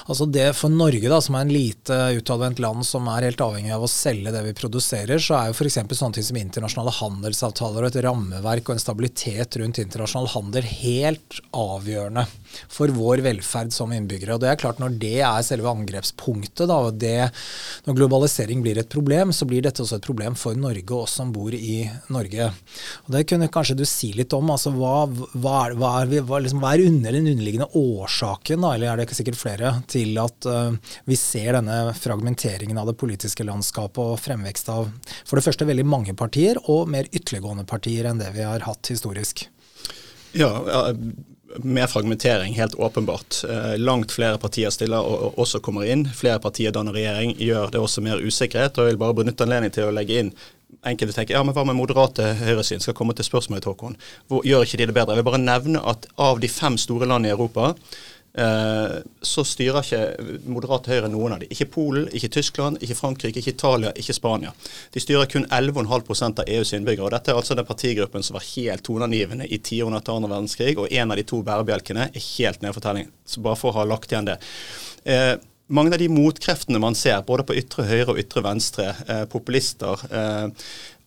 Altså 0.08 0.28
For 0.58 0.74
Norge, 0.74 1.10
da, 1.10 1.20
som 1.24 1.38
er 1.38 1.46
en 1.46 1.54
lite 1.54 2.00
utadvendt 2.20 2.62
land 2.64 2.86
som 2.88 3.08
er 3.12 3.30
helt 3.30 3.44
avhengig 3.44 3.74
av 3.76 3.86
å 3.86 3.92
selge 3.92 4.34
det 4.34 4.44
vi 4.48 4.56
produserer, 4.58 5.22
så 5.22 5.38
er 5.40 5.52
jo 5.52 5.58
f.eks. 5.58 5.80
sånne 5.94 6.18
ting 6.18 6.28
som 6.28 6.40
internasjonale 6.40 6.96
handelsavtaler 7.00 7.86
og 7.86 7.92
et 7.92 8.02
rammeverk 8.06 8.70
og 8.70 8.76
en 8.76 8.84
stabilitet 8.84 9.60
rundt 9.62 9.82
internasjonal 9.84 10.32
handel 10.36 10.68
helt 10.68 11.42
avgjørende 11.54 12.28
for 12.70 12.92
vår 12.94 13.24
velferd 13.26 13.74
som 13.74 13.94
innbyggere. 13.94 14.36
Og 14.36 14.44
det 14.44 14.52
er 14.52 14.60
klart 14.62 14.82
Når 14.84 14.98
det 15.02 15.20
er 15.22 15.46
selve 15.46 15.72
angrepspunktet, 15.72 16.66
da, 16.70 16.80
og 16.90 16.98
det, 17.02 17.30
når 17.86 17.98
globalisering 17.98 18.33
blir 18.64 18.78
et 18.78 18.90
problem, 18.90 19.32
så 19.34 19.46
blir 19.46 19.62
dette 19.62 19.82
også 19.84 19.98
et 20.00 20.06
problem 20.06 20.36
for 20.36 20.56
Norge 20.56 20.90
og 20.92 21.04
oss 21.06 21.18
som 21.20 21.32
bor 21.34 21.54
i 21.54 21.90
Norge. 22.10 22.50
Og 23.06 23.12
Det 23.12 23.26
kunne 23.30 23.48
kanskje 23.48 23.78
du 23.78 23.86
si 23.86 24.14
litt 24.14 24.34
om. 24.34 24.50
altså 24.52 24.72
Hva, 24.72 25.06
hva, 25.34 25.74
hva, 25.74 25.92
er, 26.02 26.22
hva, 26.22 26.40
liksom, 26.40 26.64
er, 26.64 26.86
under 26.88 27.12
den 27.12 27.28
underliggende 27.28 27.70
årsaken, 27.74 28.62
da, 28.62 28.74
eller 28.74 28.92
er 28.92 28.98
det 28.98 29.08
ikke 29.08 29.20
sikkert 29.22 29.42
flere, 29.42 29.74
til 29.88 30.18
at 30.18 30.50
uh, 30.50 30.74
vi 31.06 31.16
ser 31.16 31.54
denne 31.54 31.94
fragmenteringen 31.98 32.78
av 32.78 32.90
det 32.90 32.98
politiske 33.00 33.44
landskapet 33.44 34.04
og 34.04 34.22
fremvekst 34.22 34.70
av 34.74 34.90
for 35.26 35.38
det 35.38 35.46
første 35.46 35.68
veldig 35.68 35.86
mange 35.88 36.16
partier, 36.18 36.60
og 36.70 36.90
mer 36.92 37.10
ytterliggående 37.12 37.68
partier 37.70 38.10
enn 38.10 38.22
det 38.22 38.34
vi 38.36 38.46
har 38.46 38.66
hatt 38.68 38.94
historisk? 38.94 39.48
Ja, 40.34 40.50
med 41.64 41.90
fragmentering, 41.90 42.54
helt 42.58 42.76
åpenbart. 42.76 43.44
Eh, 43.50 43.78
langt 43.78 44.12
flere 44.12 44.40
partier 44.42 44.74
stiller 44.74 45.06
og 45.06 45.38
også 45.40 45.62
kommer 45.62 45.86
inn. 45.86 46.08
Flere 46.16 46.40
partier 46.42 46.74
danner 46.74 46.96
regjering, 46.96 47.36
gjør 47.38 47.72
det 47.72 47.82
også 47.82 48.02
mer 48.02 48.24
usikkerhet. 48.24 48.78
og 48.78 48.88
Jeg 48.88 48.96
vil 48.96 49.04
bare 49.06 49.18
benytte 49.22 49.46
anledning 49.46 49.74
til 49.76 49.90
å 49.90 49.96
legge 49.96 50.20
inn 50.24 50.34
enkelte 50.84 51.16
tenker 51.16 51.38
ja, 51.38 51.44
men 51.46 51.56
hva 51.56 51.66
med 51.68 51.78
moderate 51.78 52.34
høyresyn? 52.42 52.82
Skal 52.84 52.96
komme 52.98 53.16
til 53.18 53.28
spørsmålet, 53.28 53.68
Håkon. 53.70 53.96
Hvor, 54.28 54.44
gjør 54.48 54.66
ikke 54.66 54.82
de 54.82 54.90
det 54.90 54.96
bedre? 54.98 55.16
Jeg 55.16 55.24
vil 55.24 55.30
bare 55.32 55.44
nevne 55.44 55.84
at 55.94 56.08
av 56.22 56.42
de 56.44 56.50
fem 56.52 56.78
store 56.82 57.08
landene 57.10 57.32
i 57.32 57.36
Europa, 57.36 57.74
så 58.34 59.44
styrer 59.46 59.84
ikke 59.84 60.38
moderat 60.50 60.88
høyre 60.90 61.10
noen 61.12 61.36
av 61.36 61.44
dem. 61.44 61.52
Ikke 61.54 61.68
Polen, 61.70 62.08
ikke 62.18 62.32
Tyskland, 62.34 62.80
ikke 62.82 62.98
Frankrike, 62.98 63.38
ikke 63.38 63.54
Italia, 63.54 63.92
ikke 63.94 64.16
Spania. 64.18 64.56
De 64.90 65.04
styrer 65.04 65.30
kun 65.30 65.46
11,5% 65.46 66.42
av 66.42 66.50
EUs 66.50 66.74
innbyggere. 66.74 67.06
og 67.06 67.14
Dette 67.14 67.30
er 67.30 67.38
altså 67.38 67.54
den 67.60 67.68
partigruppen 67.68 68.26
som 68.26 68.40
var 68.40 68.48
helt 68.48 68.86
toneangivende 68.90 69.46
i 69.46 69.62
tiårene 69.62 70.02
etter 70.02 70.18
andre 70.18 70.34
verdenskrig, 70.34 70.74
og 70.82 70.90
en 70.90 71.14
av 71.14 71.22
de 71.22 71.28
to 71.30 71.44
bærebjelkene 71.46 72.10
er 72.10 72.28
helt 72.32 72.66
nede 72.66 72.74
for 72.74 72.88
telling. 72.88 73.14
Så 73.22 73.46
bare 73.46 73.60
for 73.60 73.70
å 73.70 73.84
ha 73.84 73.90
lagt 73.94 74.10
igjen 74.10 74.32
det. 74.32 74.40
Eh, 75.06 75.36
mange 75.74 75.96
av 75.96 76.02
de 76.02 76.10
motkreftene 76.12 76.80
man 76.82 76.96
ser, 76.98 77.22
både 77.26 77.46
på 77.48 77.56
ytre 77.58 77.86
høyre 77.88 78.14
og 78.14 78.20
ytre 78.22 78.44
venstre, 78.44 78.90
eh, 79.08 79.24
populister, 79.32 80.00
eh, 80.12 80.50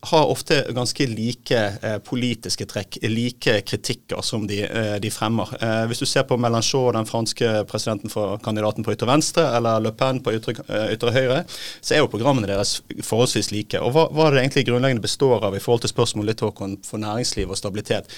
har 0.06 0.30
ofte 0.30 0.60
ganske 0.74 1.06
like 1.10 1.58
eh, 1.82 1.98
politiske 2.04 2.66
trekk, 2.70 2.98
like 3.10 3.60
kritikker 3.66 4.22
som 4.22 4.46
de, 4.46 4.62
eh, 4.64 4.96
de 5.02 5.10
fremmer. 5.10 5.52
Eh, 5.60 5.84
hvis 5.90 6.02
du 6.02 6.06
ser 6.06 6.26
på 6.28 6.38
Mélenchon, 6.40 6.92
den 6.94 7.08
franske 7.08 7.52
presidenten 7.70 8.12
for 8.12 8.38
kandidaten 8.44 8.86
på 8.86 8.94
ytre 8.94 9.08
venstre, 9.10 9.48
eller 9.58 9.82
Le 9.82 9.92
Pen 9.92 10.22
på 10.22 10.34
ytre, 10.38 10.56
eh, 10.68 10.92
ytre 10.94 11.14
høyre, 11.14 11.44
så 11.80 11.94
er 11.94 12.04
jo 12.04 12.10
programmene 12.12 12.50
deres 12.50 12.80
forholdsvis 13.02 13.52
like. 13.52 13.80
Og 13.82 13.94
hva, 13.94 14.08
hva 14.12 14.28
er 14.28 14.36
det 14.36 14.44
egentlig 14.44 14.68
grunnleggende 14.70 15.06
består 15.06 15.46
av 15.48 15.56
i 15.56 15.62
forhold 15.62 15.86
til 15.86 15.94
spørsmålet 15.94 16.34
litt 16.34 16.86
for 16.86 17.02
næringsliv 17.02 17.50
og 17.50 17.58
stabilitet? 17.58 18.10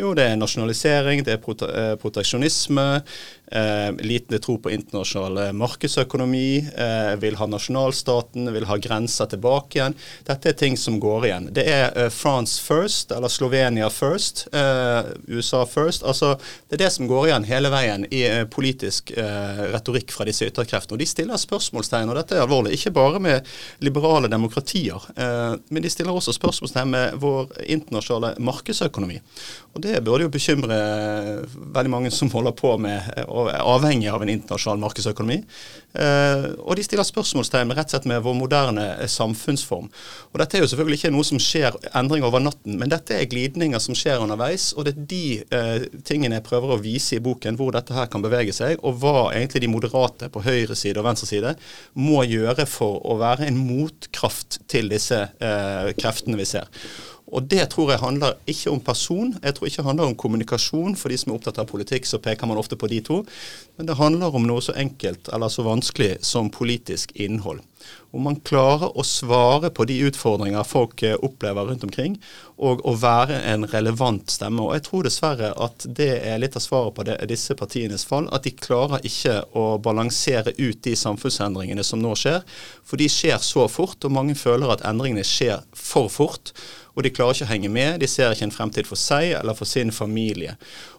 Jo, 0.00 0.14
det 0.16 0.24
er 0.24 0.38
nasjonalisering, 0.40 1.20
det 1.20 1.34
er 1.34 1.40
prote 1.42 1.66
eh, 1.68 1.94
proteksjonisme, 2.00 2.86
eh, 3.52 3.92
liten 4.04 4.40
tro 4.40 4.58
på 4.58 4.70
internasjonal 4.70 5.52
markedsøkonomi, 5.56 6.68
eh, 6.74 7.14
vil 7.20 7.36
ha 7.36 7.46
nasjonalstaten, 7.46 8.52
vil 8.52 8.66
ha 8.68 8.76
grenser 8.76 9.28
tilbake 9.32 9.78
igjen. 9.78 9.96
Dette 10.26 10.50
er 10.50 10.58
ting 10.58 10.76
som 10.76 10.98
går 11.00 11.26
igjen. 11.28 11.48
Det 11.54 11.64
er 11.68 11.92
eh, 11.96 12.10
France 12.12 12.60
first, 12.62 13.12
eller 13.12 13.32
Slovenia 13.32 13.90
first, 13.90 14.46
eh, 14.52 15.12
USA 15.28 15.64
first. 15.66 16.02
Altså, 16.02 16.34
det 16.68 16.78
er 16.78 16.84
det 16.86 16.92
som 16.96 17.08
går 17.10 17.28
igjen 17.28 17.48
hele 17.48 17.72
veien 17.72 18.06
i 18.10 18.24
eh, 18.28 18.44
politisk 18.44 19.12
retorikk 19.72 20.12
fra 20.14 20.24
disse 20.28 20.46
ytterkreftene. 20.48 20.96
Og 20.96 21.02
de 21.02 21.08
stiller 21.08 21.40
spørsmålstegn, 21.40 22.10
og 22.10 22.18
dette 22.18 22.36
er 22.36 22.44
alvorlig, 22.44 22.74
ikke 22.76 22.94
bare 22.96 23.20
med 23.22 23.48
liberale 23.84 24.28
demokratier, 24.30 25.04
men 25.16 25.84
de 25.84 25.90
stiller 25.90 26.14
også 26.14 26.34
spørsmålstegn 26.34 26.90
med 26.92 27.16
vår 27.22 27.50
internasjonale 27.72 28.34
markedsøkonomi. 28.42 29.18
Og 29.74 29.80
Det 29.82 30.02
burde 30.04 30.26
jo 30.26 30.32
bekymre 30.32 30.78
veldig 31.74 31.92
mange 31.92 32.10
som 32.14 32.30
holder 32.32 32.54
på 32.56 32.74
med 32.82 33.08
å 33.28 33.41
avhengig 33.50 34.10
av 34.12 34.22
en 34.22 34.30
internasjonal 34.32 34.80
markedsøkonomi. 34.82 35.40
Eh, 35.92 36.46
og 36.64 36.78
de 36.78 36.84
stiller 36.86 37.04
spørsmålstegn 37.04 37.74
rett 37.76 37.90
og 37.90 37.94
slett 37.96 38.08
med 38.08 38.22
vår 38.24 38.36
moderne 38.38 38.86
eh, 38.94 39.10
samfunnsform. 39.10 39.90
Og 40.32 40.40
Dette 40.40 40.56
er 40.56 40.64
jo 40.64 40.70
selvfølgelig 40.72 41.00
ikke 41.00 41.12
noe 41.12 41.28
som 41.28 41.42
skjer 41.42 41.76
endring 41.98 42.24
over 42.24 42.40
natten, 42.40 42.78
men 42.80 42.92
dette 42.92 43.18
er 43.18 43.28
glidninger 43.28 43.82
som 43.82 43.96
skjer 43.98 44.22
underveis. 44.24 44.70
Og 44.76 44.88
det 44.88 44.94
er 44.94 45.08
de 45.12 45.24
eh, 45.42 45.86
tingene 46.08 46.38
jeg 46.38 46.46
prøver 46.48 46.74
å 46.74 46.80
vise 46.82 47.18
i 47.18 47.22
boken, 47.24 47.58
hvor 47.60 47.74
dette 47.76 47.96
her 47.96 48.08
kan 48.12 48.24
bevege 48.24 48.56
seg, 48.56 48.78
og 48.80 49.02
hva 49.02 49.30
egentlig 49.34 49.64
de 49.66 49.72
moderate 49.72 50.30
på 50.32 50.44
høyre 50.46 50.76
side 50.78 51.00
og 51.02 51.08
venstre 51.10 51.28
side 51.28 51.56
må 51.98 52.24
gjøre 52.24 52.66
for 52.70 53.02
å 53.04 53.18
være 53.20 53.48
en 53.50 53.60
motkraft 53.60 54.62
til 54.72 54.88
disse 54.92 55.18
eh, 55.20 55.92
kreftene 55.98 56.40
vi 56.40 56.48
ser. 56.48 56.70
Og 57.32 57.48
det 57.48 57.64
tror 57.72 57.90
jeg 57.90 58.02
handler 58.02 58.36
ikke 58.46 58.70
om 58.74 58.80
person, 58.84 59.32
jeg 59.42 59.54
tror 59.56 59.68
ikke 59.68 59.80
det 59.80 59.88
handler 59.88 60.10
om 60.10 60.16
kommunikasjon. 60.20 60.96
For 61.00 61.08
de 61.08 61.16
som 61.20 61.32
er 61.32 61.38
opptatt 61.38 61.60
av 61.62 61.70
politikk, 61.70 62.08
så 62.08 62.20
peker 62.20 62.48
man 62.48 62.60
ofte 62.60 62.76
på 62.76 62.90
de 62.92 63.00
to. 63.04 63.22
Men 63.78 63.88
det 63.88 63.96
handler 63.96 64.36
om 64.36 64.44
noe 64.48 64.64
så 64.64 64.76
enkelt 64.76 65.32
eller 65.32 65.52
så 65.52 65.64
vanskelig 65.64 66.18
som 66.28 66.52
politisk 66.52 67.16
innhold. 67.16 67.64
Om 68.12 68.26
man 68.28 68.38
klarer 68.44 68.92
å 68.98 69.04
svare 69.06 69.70
på 69.72 69.86
de 69.88 69.98
utfordringer 70.08 70.66
folk 70.68 71.02
eh, 71.06 71.16
opplever 71.24 71.70
rundt 71.70 71.86
omkring, 71.86 72.18
og 72.62 72.82
å 72.86 72.94
være 73.00 73.40
en 73.52 73.66
relevant 73.72 74.30
stemme. 74.30 74.62
Og 74.62 74.76
jeg 74.76 74.84
tror 74.88 75.08
dessverre 75.08 75.52
at 75.66 75.86
det 75.86 76.10
er 76.20 76.42
litt 76.42 76.58
av 76.58 76.64
svaret 76.64 76.96
på 76.96 77.06
det, 77.08 77.16
disse 77.30 77.56
partienes 77.58 78.04
fall. 78.06 78.28
At 78.32 78.44
de 78.46 78.52
klarer 78.54 79.02
ikke 79.08 79.40
å 79.58 79.64
balansere 79.82 80.54
ut 80.58 80.82
de 80.84 80.94
samfunnsendringene 80.98 81.86
som 81.86 82.02
nå 82.02 82.14
skjer. 82.18 82.44
For 82.84 83.00
de 83.00 83.08
skjer 83.10 83.40
så 83.42 83.66
fort, 83.72 84.04
og 84.04 84.14
mange 84.14 84.36
føler 84.38 84.76
at 84.76 84.86
endringene 84.86 85.26
skjer 85.26 85.64
for 85.72 86.12
fort 86.12 86.54
og 86.92 87.04
de 87.04 87.12
klarer 87.14 87.36
ikke 87.36 87.46
å 87.46 87.52
henge 87.52 87.70
med. 87.72 88.00
De 88.02 88.08
ser 88.10 88.34
ikke 88.34 88.48
en 88.48 88.54
fremtid 88.54 88.88
for 88.88 89.00
seg 89.00 89.32
eller 89.38 89.56
for 89.56 89.68
sin 89.68 89.92
familie. 89.94 90.56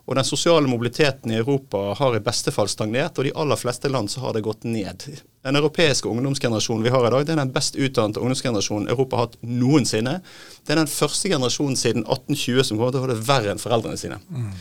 Og 0.08 0.18
Den 0.18 0.28
sosiale 0.28 0.70
mobiliteten 0.70 1.32
i 1.32 1.40
Europa 1.42 1.94
har 2.00 2.18
i 2.18 2.24
beste 2.24 2.52
fall 2.52 2.72
stagnert, 2.72 3.18
og 3.18 3.28
de 3.28 3.36
aller 3.38 3.60
fleste 3.60 3.92
land 3.92 4.12
så 4.12 4.26
har 4.26 4.34
det 4.34 4.46
gått 4.46 4.66
ned. 4.66 5.06
Den 5.44 5.60
europeiske 5.60 6.08
ungdomsgenerasjonen 6.08 6.86
vi 6.86 6.92
har 6.94 7.06
i 7.08 7.12
dag, 7.12 7.26
det 7.28 7.34
er 7.36 7.42
den 7.42 7.52
best 7.52 7.76
utdannede 7.76 8.22
ungdomsgenerasjonen 8.24 8.88
Europa 8.94 9.18
har 9.20 9.28
hatt 9.28 9.42
noensinne. 9.44 10.18
Det 10.64 10.76
er 10.76 10.80
den 10.80 10.92
første 10.92 11.32
generasjonen 11.34 11.76
siden 11.80 12.06
1820 12.06 12.64
som 12.64 12.80
kommer 12.80 12.96
til 12.96 13.02
å 13.02 13.06
ha 13.06 13.12
det 13.12 13.28
verre 13.28 13.52
enn 13.52 13.62
foreldrene 13.62 14.00
sine. 14.00 14.22
Mm. 14.32 14.54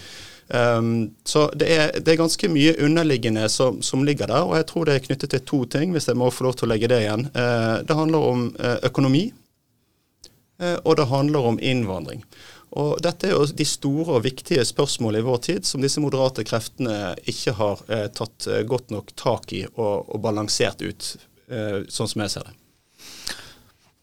Um, 0.53 0.89
så 1.25 1.47
det 1.57 1.69
er, 1.71 1.93
det 1.97 2.13
er, 2.13 2.19
ganske 2.21 2.49
mye 2.51 2.75
underliggende 2.85 3.47
som, 3.49 3.79
som, 3.83 4.03
ligger 4.05 4.29
der, 4.29 4.43
og 4.43 4.57
jeg 4.59 4.67
tror 4.69 4.89
det 4.89 4.97
er 4.97 5.05
knyttet 5.07 5.33
til 5.33 5.45
to 5.49 5.63
ting, 5.71 5.95
hvis 5.95 6.11
jeg 6.11 6.19
må 6.19 6.29
få 6.35 6.49
lov 6.49 6.59
til 6.59 6.67
å 6.67 6.73
legge 6.75 6.91
det 6.93 6.99
igjen. 7.05 7.29
Uh, 7.31 7.79
det 7.87 7.97
handler 7.97 8.27
om 8.33 8.43
uh, 8.59 8.75
økonomi. 8.91 9.29
uh, 10.61 10.77
og 10.83 10.99
det 10.99 11.09
handler 11.09 11.49
om 11.53 11.61
innvandring. 11.63 12.27
Og 12.81 12.97
Dette 13.05 13.29
er 13.29 13.35
jo 13.35 13.45
de 13.45 13.67
store 13.69 14.17
og 14.17 14.25
viktige 14.25 14.65
spørsmålene 14.65 15.21
i 15.21 15.27
vår 15.27 15.41
tid 15.45 15.69
som 15.69 15.83
disse 15.85 16.01
moderate 16.01 16.45
kreftene 16.49 17.13
ikke 17.29 17.53
har 17.59 17.83
eh, 17.93 18.07
tatt 18.15 18.49
eh, 18.49 18.63
godt 18.69 18.95
nok 18.95 19.13
tak 19.19 19.53
i 19.53 19.67
og, 19.75 20.09
og, 20.09 20.17
balansert 20.25 20.81
ut, 20.81 21.11
eh, 21.53 21.83
sånn 21.93 22.09
som 22.09 22.25
jeg 22.25 22.33
ser 22.33 22.49
det. 22.49 22.57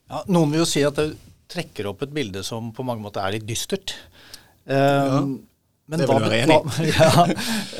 Ja, 0.09 0.21
noen 0.29 0.53
vil 0.53 0.63
jo 0.63 0.69
si 0.69 0.83
at 0.85 0.97
det 1.01 1.11
trekker 1.49 1.89
opp 1.89 2.03
et 2.05 2.13
bilde 2.13 2.43
som 2.45 2.69
på 2.75 2.85
mange 2.85 3.01
måter 3.01 3.25
er 3.25 3.37
litt 3.37 3.47
dystert. 3.49 3.95
Eh, 4.69 4.77
ja, 4.77 5.23
det 5.89 6.03
vil 6.03 6.13
jeg 6.13 6.25
være 6.27 6.41
enig 6.43 6.59
i. 6.59 6.91
ja, 6.99 7.25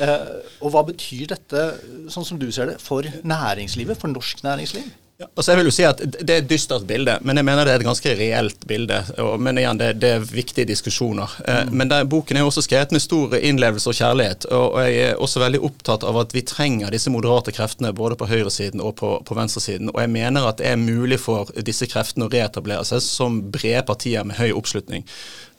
eh, 0.06 0.26
og 0.58 0.74
hva 0.74 0.82
betyr 0.88 1.30
dette, 1.36 1.68
sånn 2.10 2.26
som 2.26 2.40
du 2.40 2.48
ser 2.54 2.72
det, 2.72 2.80
for 2.82 3.06
næringslivet, 3.06 4.00
for 4.00 4.10
norsk 4.10 4.42
næringsliv? 4.46 4.90
Ja, 5.20 5.26
altså 5.34 5.52
jeg 5.52 5.58
vil 5.58 5.68
jo 5.68 5.72
si 5.74 5.84
at 5.84 5.98
Det 6.00 6.32
er 6.32 6.38
et 6.40 6.48
dystert 6.48 6.86
bilde, 6.88 7.18
men 7.20 7.36
jeg 7.36 7.44
mener 7.44 7.68
det 7.68 7.74
er 7.74 7.82
et 7.82 7.84
ganske 7.84 8.12
reelt 8.16 8.62
bilde. 8.68 9.02
Men 9.36 9.58
igjen, 9.60 9.80
det, 9.80 9.90
det 10.00 10.12
er 10.16 10.22
viktige 10.24 10.64
diskusjoner. 10.70 11.34
Eh, 11.44 11.58
mm. 11.68 11.74
Men 11.76 11.90
der, 11.90 12.06
boken 12.08 12.38
er 12.38 12.46
jo 12.46 12.48
også 12.48 12.64
skrevet 12.64 12.94
med 12.96 13.04
stor 13.04 13.34
innlevelse 13.36 13.92
og 13.92 13.98
kjærlighet. 13.98 14.46
Og 14.56 14.78
jeg 14.80 15.10
er 15.10 15.20
også 15.20 15.42
veldig 15.42 15.60
opptatt 15.68 16.06
av 16.08 16.16
at 16.22 16.32
vi 16.32 16.40
trenger 16.48 16.94
disse 16.94 17.12
moderate 17.12 17.52
kreftene 17.52 17.92
både 17.96 18.16
på 18.16 18.30
høyresiden 18.30 18.80
og 18.80 18.94
på, 19.02 19.10
på 19.28 19.36
venstresiden. 19.36 19.92
Og 19.92 20.00
jeg 20.00 20.12
mener 20.14 20.48
at 20.48 20.62
det 20.62 20.70
er 20.70 20.80
mulig 20.80 21.20
for 21.20 21.52
disse 21.68 21.88
kreftene 21.90 22.30
å 22.30 22.32
reetablere 22.32 22.86
seg 22.88 23.04
som 23.04 23.42
brede 23.52 23.84
partier 23.90 24.24
med 24.24 24.40
høy 24.40 24.54
oppslutning. 24.56 25.04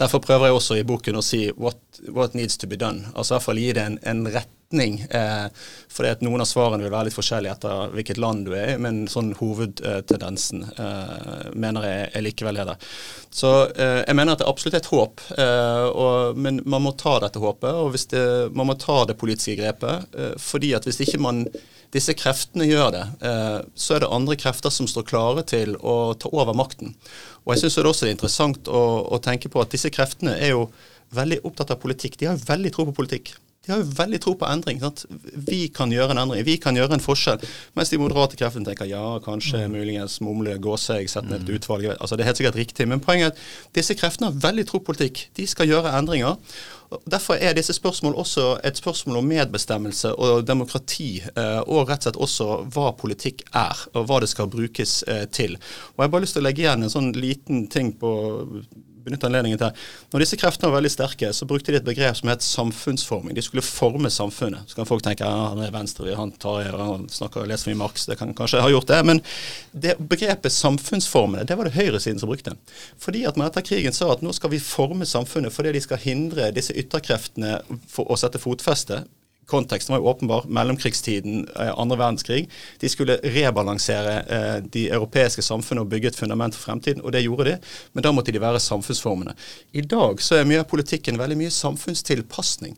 Derfor 0.01 0.23
prøver 0.25 0.49
jeg 0.49 0.57
også 0.57 0.79
i 0.79 0.87
boken 0.89 1.21
å 1.21 1.25
si 1.25 1.43
what, 1.53 1.77
what 2.09 2.33
needs 2.33 2.57
to 2.57 2.69
be 2.71 2.81
done. 2.81 3.11
Altså 3.13 3.35
i 3.35 3.37
hvert 3.37 3.49
fall 3.51 3.61
gi 3.61 3.69
det 3.77 3.85
en, 3.85 4.01
en 4.09 4.25
rett 4.33 4.49
retning. 4.71 5.05
Eh, 5.09 5.47
fordi 5.89 6.09
at 6.09 6.21
noen 6.21 6.41
av 6.41 6.47
svarene 6.47 6.83
vil 6.83 6.91
være 6.91 7.09
litt 7.09 7.17
forskjellige 7.17 7.55
etter 7.55 7.91
hvilket 7.95 8.17
land 8.17 8.45
du 8.45 8.55
er 8.55 8.75
i, 8.75 8.77
men 8.79 9.07
sånn 9.07 9.33
hovedtendensen 9.39 10.63
eh, 10.77 11.51
mener 11.53 11.87
jeg 11.87 12.11
er 12.15 12.25
likevel 12.25 12.61
er 12.61 12.71
der. 12.71 12.87
Så 13.31 13.51
eh, 13.75 14.03
jeg 14.07 14.15
mener 14.15 14.33
at 14.33 14.41
det 14.41 14.49
absolutt 14.49 14.75
er 14.75 14.83
et 14.83 14.91
håp, 14.91 15.21
eh, 15.37 15.87
og, 15.91 16.37
men 16.37 16.61
man 16.65 16.85
må 16.85 16.95
ta 16.99 17.19
dette 17.19 17.39
håpet. 17.39 17.73
Og 17.73 17.95
det, 18.11 18.25
man 18.55 18.71
må 18.71 18.77
ta 18.79 19.03
det 19.05 19.19
politiske 19.19 19.57
grepet. 19.59 20.15
Eh, 20.15 20.33
fordi 20.39 20.73
at 20.77 20.87
hvis 20.87 21.01
ikke 21.03 21.21
man 21.21 21.45
disse 21.91 22.15
kreftene 22.15 22.69
gjør 22.69 22.93
det, 22.95 23.03
eh, 23.27 23.59
så 23.75 23.97
er 23.97 24.05
det 24.05 24.13
andre 24.15 24.39
krefter 24.39 24.71
som 24.71 24.87
står 24.87 25.07
klare 25.09 25.43
til 25.43 25.75
å 25.83 26.13
ta 26.15 26.31
over 26.31 26.55
makten. 26.55 26.95
Og 27.43 27.55
jeg 27.55 27.65
syns 27.65 27.79
det 27.79 27.89
også 27.89 28.07
er 28.07 28.15
interessant 28.15 28.71
å, 28.71 28.81
å 29.11 29.19
tenke 29.23 29.51
på 29.51 29.59
at 29.63 29.73
disse 29.73 29.91
kreftene 29.91 30.37
er 30.39 30.53
jo 30.55 30.69
veldig 31.11 31.41
opptatt 31.43 31.73
av 31.73 31.81
politikk. 31.81 32.15
De 32.21 32.29
har 32.29 32.39
veldig 32.39 32.71
tro 32.71 32.85
på 32.87 32.95
politikk 33.01 33.33
de 33.61 33.71
har 33.71 33.81
jo 33.83 33.91
veldig 33.93 34.17
tro 34.23 34.31
på 34.41 34.47
endring. 34.49 34.79
Sant? 34.81 35.03
Vi 35.49 35.67
kan 35.73 35.91
gjøre 35.93 36.15
en 36.15 36.23
endring, 36.23 36.41
vi 36.47 36.57
kan 36.61 36.77
gjøre 36.77 36.97
en 36.97 37.03
forskjell. 37.03 37.43
Mens 37.77 37.93
de 37.93 37.99
moderate 38.01 38.39
kreftene 38.39 38.65
tenker 38.65 38.89
ja, 38.89 39.03
kanskje, 39.21 39.67
mm. 39.67 39.75
muligens 39.77 40.17
mumle, 40.25 40.55
gåseg, 40.57 41.05
sette 41.11 41.29
ned 41.29 41.43
et 41.43 41.51
mm. 41.51 41.59
utvalg. 41.59 41.89
Altså, 41.93 42.17
det 42.17 42.25
er 42.25 42.31
helt 42.31 42.41
sikkert 42.41 42.57
riktig. 42.57 42.89
Men 42.89 43.03
poenget 43.05 43.29
er 43.29 43.35
at 43.35 43.77
disse 43.77 43.97
kreftene 43.99 44.31
har 44.31 44.43
veldig 44.49 44.65
tro 44.65 44.81
på 44.81 44.89
politikk. 44.89 45.27
De 45.37 45.45
skal 45.49 45.69
gjøre 45.69 45.93
endringer. 45.93 46.39
Derfor 47.05 47.37
er 47.37 47.53
disse 47.55 47.77
spørsmål 47.77 48.17
også 48.19 48.47
et 48.67 48.81
spørsmål 48.81 49.21
om 49.21 49.29
medbestemmelse 49.29 50.15
og 50.17 50.41
demokrati, 50.47 51.21
eh, 51.21 51.61
og 51.61 51.85
rett 51.87 52.01
og 52.01 52.09
slett 52.09 52.21
også 52.25 52.47
hva 52.73 52.89
politikk 52.97 53.45
er, 53.53 53.85
og 53.93 54.09
hva 54.09 54.23
det 54.25 54.31
skal 54.33 54.49
brukes 54.51 55.03
eh, 55.07 55.27
til. 55.29 55.53
Og 55.93 56.01
Jeg 56.01 56.09
har 56.09 56.15
bare 56.17 56.25
lyst 56.25 56.35
til 56.35 56.43
å 56.43 56.49
legge 56.49 56.65
igjen 56.65 56.83
en 56.83 56.91
sånn 56.97 57.13
liten 57.13 57.67
ting 57.71 57.93
på 58.01 58.11
benytte 59.05 59.27
anledningen 59.27 59.59
til. 59.61 59.85
Når 60.13 60.23
disse 60.23 60.39
kreftene 60.39 60.71
var 60.71 60.79
veldig 60.79 60.91
sterke, 60.93 61.31
så 61.35 61.47
brukte 61.49 61.73
de 61.73 61.79
et 61.81 61.87
begrep 61.87 62.17
som 62.17 62.31
het 62.31 62.45
samfunnsforming. 62.45 63.35
De 63.37 63.43
skulle 63.45 63.65
forme 63.65 64.11
samfunnet. 64.13 64.67
Så 64.69 64.77
kan 64.77 64.89
folk 64.89 65.05
tenke 65.05 65.27
ja, 65.27 65.47
han 65.51 65.61
er 65.63 65.73
venstre, 65.73 66.09
han 66.17 66.33
tar 66.41 66.71
han 66.77 67.07
snakker 67.11 67.43
og 67.43 67.51
leser 67.51 67.71
mye 67.71 67.81
Marx. 67.83 68.07
Det 68.09 68.17
kan 68.19 68.35
kanskje 68.37 68.63
ha 68.63 68.71
gjort 68.71 68.89
det. 68.91 69.01
Men 69.07 69.23
det 69.71 69.97
begrepet 69.99 70.55
samfunnsformene, 70.55 71.45
det 71.47 71.57
var 71.59 71.69
det 71.69 71.77
høyresiden 71.77 72.21
som 72.21 72.31
brukte. 72.31 72.55
Fordi 73.01 73.25
at 73.29 73.39
man 73.39 73.49
etter 73.49 73.65
krigen 73.65 73.95
sa 73.95 74.11
at 74.13 74.25
nå 74.25 74.33
skal 74.35 74.53
vi 74.53 74.61
forme 74.63 75.07
samfunnet 75.07 75.53
fordi 75.53 75.75
de 75.75 75.81
skal 75.83 76.01
hindre 76.01 76.51
disse 76.55 76.75
ytterkreftene 76.77 77.59
for 77.91 78.09
å 78.11 78.19
sette 78.19 78.41
fotfeste 78.41 79.03
konteksten 79.45 79.93
var 79.93 79.99
jo 79.99 80.09
åpenbar. 80.11 80.45
Mellomkrigstiden, 80.47 81.47
eh, 81.59 81.79
andre 81.79 81.97
verdenskrig. 81.97 82.49
De 82.79 82.89
skulle 82.89 83.19
rebalansere 83.23 84.17
eh, 84.19 84.63
de 84.63 84.87
europeiske 84.89 85.41
samfunnene 85.41 85.85
og 85.85 85.91
bygge 85.91 86.11
et 86.11 86.19
fundament 86.19 86.55
for 86.55 86.69
fremtiden, 86.69 87.01
og 87.01 87.11
det 87.11 87.23
gjorde 87.25 87.49
de. 87.49 87.57
Men 87.93 88.03
da 88.03 88.11
måtte 88.11 88.31
de 88.31 88.41
være 88.41 88.59
samfunnsformene. 88.59 89.35
I 89.73 89.81
dag 89.81 90.21
så 90.21 90.39
er 90.39 90.49
mye 90.49 90.63
av 90.63 90.69
politikken 90.71 91.19
veldig 91.19 91.37
mye 91.37 91.53
samfunnstilpasning. 91.55 92.77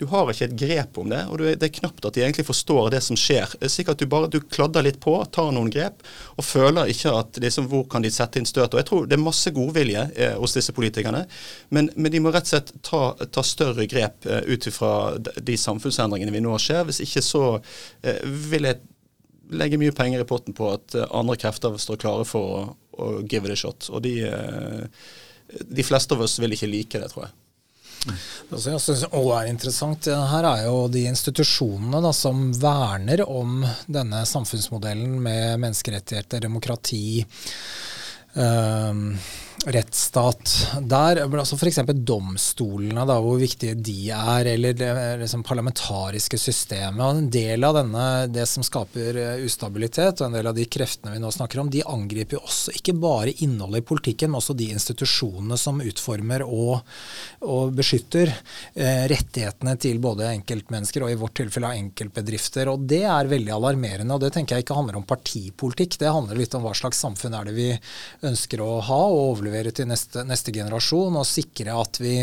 Du 0.00 0.06
har 0.08 0.30
ikke 0.32 0.46
et 0.48 0.56
grep 0.56 0.98
om 1.02 1.10
det, 1.12 1.20
og 1.28 1.42
det 1.44 1.66
er 1.66 1.72
knapt 1.76 2.06
at 2.08 2.16
de 2.16 2.22
egentlig 2.24 2.46
forstår 2.48 2.86
det 2.94 3.02
som 3.04 3.18
skjer. 3.20 3.52
Det 3.60 3.66
er 3.68 3.72
sikkert 3.74 4.00
Du 4.00 4.06
bare 4.08 4.30
du 4.32 4.38
kladder 4.40 4.86
litt 4.86 4.96
på, 5.02 5.12
tar 5.28 5.50
noen 5.52 5.68
grep, 5.72 6.00
og 6.40 6.46
føler 6.46 6.88
ikke 6.88 7.12
at 7.18 7.40
liksom, 7.44 7.66
hvor 7.68 7.84
kan 7.92 8.00
de 8.00 8.12
sette 8.14 8.40
inn 8.40 8.48
støt. 8.48 8.72
Og 8.72 8.80
Jeg 8.80 8.88
tror 8.88 9.10
det 9.10 9.18
er 9.18 9.20
masse 9.20 9.52
godvilje 9.52 10.06
eh, 10.16 10.38
hos 10.40 10.56
disse 10.56 10.72
politikerne, 10.72 11.26
men, 11.68 11.90
men, 11.96 12.12
de 12.14 12.22
må 12.24 12.32
rett 12.32 12.48
og 12.48 12.54
slett 12.54 12.72
ta, 12.86 13.02
ta 13.28 13.44
større 13.44 13.84
grep 13.90 14.24
eh, 14.24 14.40
ut 14.48 14.70
ifra 14.72 14.94
de 15.20 15.58
samfunnsendringene 15.60 16.32
vi 16.32 16.42
nå 16.46 16.56
ser. 16.64 16.86
Hvis 16.88 17.02
ikke 17.04 17.24
så 17.26 17.44
eh, 17.58 18.24
vil 18.24 18.70
jeg 18.70 18.80
legge 19.52 19.82
mye 19.82 19.92
penger 19.92 20.24
i 20.24 20.28
potten 20.32 20.56
på 20.56 20.72
at 20.78 20.96
eh, 20.96 21.12
andre 21.12 21.36
krefter 21.44 21.76
står 21.76 22.00
klare 22.00 22.24
for 22.28 22.56
å, 22.56 22.64
å 22.96 23.12
give 23.26 23.44
it 23.44 23.52
a 23.52 23.60
shot. 23.66 23.92
Og 23.92 24.00
de, 24.08 24.16
eh, 24.24 25.06
de 25.60 25.84
fleste 25.84 26.16
av 26.16 26.24
oss 26.24 26.40
vil 26.40 26.56
ikke 26.56 26.72
like 26.72 27.04
det, 27.04 27.12
tror 27.12 27.26
jeg. 27.28 27.36
Det 28.06 28.58
som 28.58 28.72
jeg 28.72 28.82
syns 28.82 29.02
er 29.10 29.50
interessant 29.50 30.08
her, 30.08 30.46
er 30.48 30.64
jo 30.64 30.86
de 30.92 31.04
institusjonene 31.10 32.00
da, 32.04 32.12
som 32.16 32.48
verner 32.56 33.22
om 33.28 33.60
denne 33.86 34.22
samfunnsmodellen 34.28 35.18
med 35.22 35.60
menneskerettigheter, 35.60 36.46
demokrati. 36.46 37.20
Um, 38.32 39.18
rettsstat. 39.66 40.52
Der, 40.88 41.20
altså 41.26 41.56
F.eks. 41.56 41.80
domstolene, 41.92 43.04
da, 43.08 43.16
hvor 43.20 43.36
viktige 43.40 43.76
de 43.76 44.10
er, 44.14 44.48
eller 44.54 44.76
det 44.76 44.90
liksom 45.20 45.42
parlamentariske 45.44 46.38
systemet. 46.40 47.00
og 47.04 47.18
En 47.18 47.30
del 47.32 47.66
av 47.66 47.76
denne, 47.76 48.04
det 48.32 48.46
som 48.48 48.64
skaper 48.64 49.18
eh, 49.20 49.44
ustabilitet, 49.44 50.20
og 50.20 50.28
en 50.30 50.38
del 50.38 50.48
av 50.48 50.56
de 50.56 50.64
kreftene 50.64 51.12
vi 51.14 51.20
nå 51.22 51.32
snakker 51.34 51.60
om, 51.60 51.70
de 51.72 51.84
angriper 51.84 52.38
jo 52.38 52.44
også 52.46 52.74
ikke 52.78 52.94
bare 53.00 53.34
innholdet 53.44 53.84
i 53.84 53.88
politikken, 53.90 54.32
men 54.32 54.40
også 54.40 54.56
de 54.56 54.70
institusjonene 54.72 55.58
som 55.60 55.82
utformer 55.84 56.46
og, 56.46 56.80
og 57.44 57.74
beskytter 57.76 58.32
eh, 58.32 59.04
rettighetene 59.12 59.76
til 59.80 60.00
både 60.02 60.30
enkeltmennesker 60.38 61.04
og 61.04 61.12
i 61.12 61.20
vårt 61.20 61.36
tilfelle 61.42 61.72
av 61.72 61.82
enkeltbedrifter. 61.82 62.72
og 62.72 62.88
Det 62.88 63.02
er 63.04 63.30
veldig 63.30 63.54
alarmerende. 63.58 64.16
og 64.16 64.24
Det 64.24 64.32
tenker 64.38 64.56
jeg 64.56 64.66
ikke 64.66 64.78
handler 64.80 65.02
om 65.02 65.08
partipolitikk, 65.08 66.00
det 66.00 66.16
handler 66.16 66.40
litt 66.40 66.56
om 66.56 66.64
hva 66.64 66.74
slags 66.76 67.04
samfunn 67.04 67.36
er 67.36 67.50
det 67.50 67.56
vi 67.58 67.70
ønsker 68.24 68.64
å 68.64 68.72
ha 68.88 69.02
og 69.10 69.40
overlevere 69.50 69.74
til 69.74 69.88
neste, 69.90 70.24
neste 70.26 70.52
generasjon, 70.54 71.16
og 71.18 71.26
sikre 71.28 71.74
at 71.78 72.00
vi, 72.00 72.20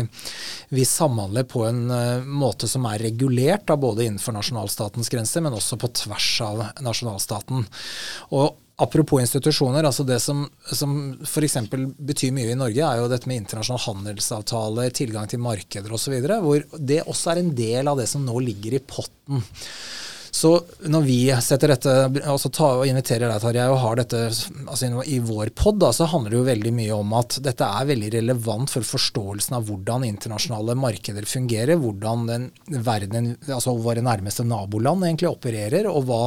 vi, 0.72 0.84
samhandler 0.84 1.44
på 1.48 1.66
en 1.68 1.84
uh, 1.90 2.24
måte 2.24 2.68
som 2.68 2.86
er 2.88 3.02
regulert, 3.02 3.66
da, 3.68 3.76
både 3.76 4.06
innenfor 4.06 4.36
nasjonalstatens 4.36 5.10
grenser, 5.12 5.44
men 5.44 5.56
også 5.56 5.78
på 5.78 5.92
tvers 6.04 6.32
av 6.46 6.64
nasjonalstaten. 6.80 7.68
Og 8.32 8.64
Apropos 8.78 9.18
institusjoner, 9.18 9.82
altså 9.82 10.04
det 10.06 10.20
som, 10.22 10.44
som 10.70 10.92
f.eks. 11.26 11.56
betyr 11.98 12.30
mye 12.30 12.52
i 12.52 12.58
Norge, 12.60 12.78
er 12.78 13.00
jo 13.00 13.08
dette 13.10 13.26
med 13.26 13.40
internasjonale 13.40 13.82
handelsavtaler, 13.82 14.92
tilgang 14.94 15.26
til 15.26 15.42
markeder 15.42 15.96
osv., 15.96 16.14
hvor 16.22 16.62
det 16.78 17.00
også 17.02 17.32
er 17.32 17.40
en 17.40 17.50
del 17.58 17.90
av 17.90 17.98
det 17.98 18.06
som 18.06 18.22
nå 18.22 18.38
ligger 18.38 18.78
i 18.78 18.80
potten. 18.86 19.42
Så 20.30 20.52
når 20.86 21.04
vi 21.06 21.18
setter 21.42 21.72
dette, 21.72 21.94
altså 22.28 22.50
ta, 22.52 22.70
og 22.80 22.88
inviterer 22.88 23.30
deg 23.30 23.42
Tarjei, 23.42 23.66
og 23.70 23.80
har 23.82 23.98
dette 24.00 24.22
altså 24.28 25.02
i 25.08 25.18
vår 25.24 25.52
pod, 25.56 25.82
så 25.94 26.08
handler 26.10 26.34
det 26.34 26.38
jo 26.38 26.46
veldig 26.48 26.72
mye 26.74 26.96
om 26.96 27.14
at 27.18 27.38
dette 27.44 27.66
er 27.66 27.88
veldig 27.88 28.10
relevant 28.18 28.72
for 28.72 28.86
forståelsen 28.86 29.56
av 29.58 29.68
hvordan 29.68 30.06
internasjonale 30.08 30.76
markeder 30.78 31.26
fungerer, 31.28 31.78
hvordan 31.80 32.26
den 32.28 32.48
verden, 32.84 33.30
altså 33.46 33.76
våre 33.78 34.04
nærmeste 34.04 34.46
naboland 34.48 35.06
egentlig 35.06 35.30
opererer, 35.30 35.88
og 35.90 36.08
hva, 36.08 36.22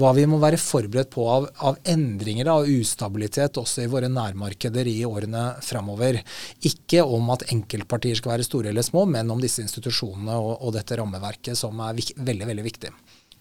hva 0.00 0.14
vi 0.16 0.26
må 0.30 0.40
være 0.42 0.60
forberedt 0.60 1.12
på 1.14 1.26
av, 1.30 1.48
av 1.70 1.80
endringer 1.88 2.50
og 2.52 2.70
ustabilitet 2.70 3.60
også 3.60 3.84
i 3.84 3.90
våre 3.90 4.10
nærmarkeder 4.12 4.88
i 4.90 4.98
årene 5.08 5.46
framover. 5.64 6.20
Ikke 6.66 7.04
om 7.04 7.32
at 7.34 7.46
enkeltpartier 7.52 8.18
skal 8.18 8.36
være 8.36 8.48
store 8.48 8.72
eller 8.72 8.86
små, 8.86 9.06
men 9.10 9.30
om 9.32 9.40
disse 9.42 9.62
institusjonene 9.64 10.36
og, 10.40 10.52
og 10.60 10.76
dette 10.76 10.98
rammeverket 11.00 11.58
som 11.58 11.80
er 11.84 11.98
veldig, 12.16 12.50
veldig 12.52 12.66
viktig. 12.66 12.92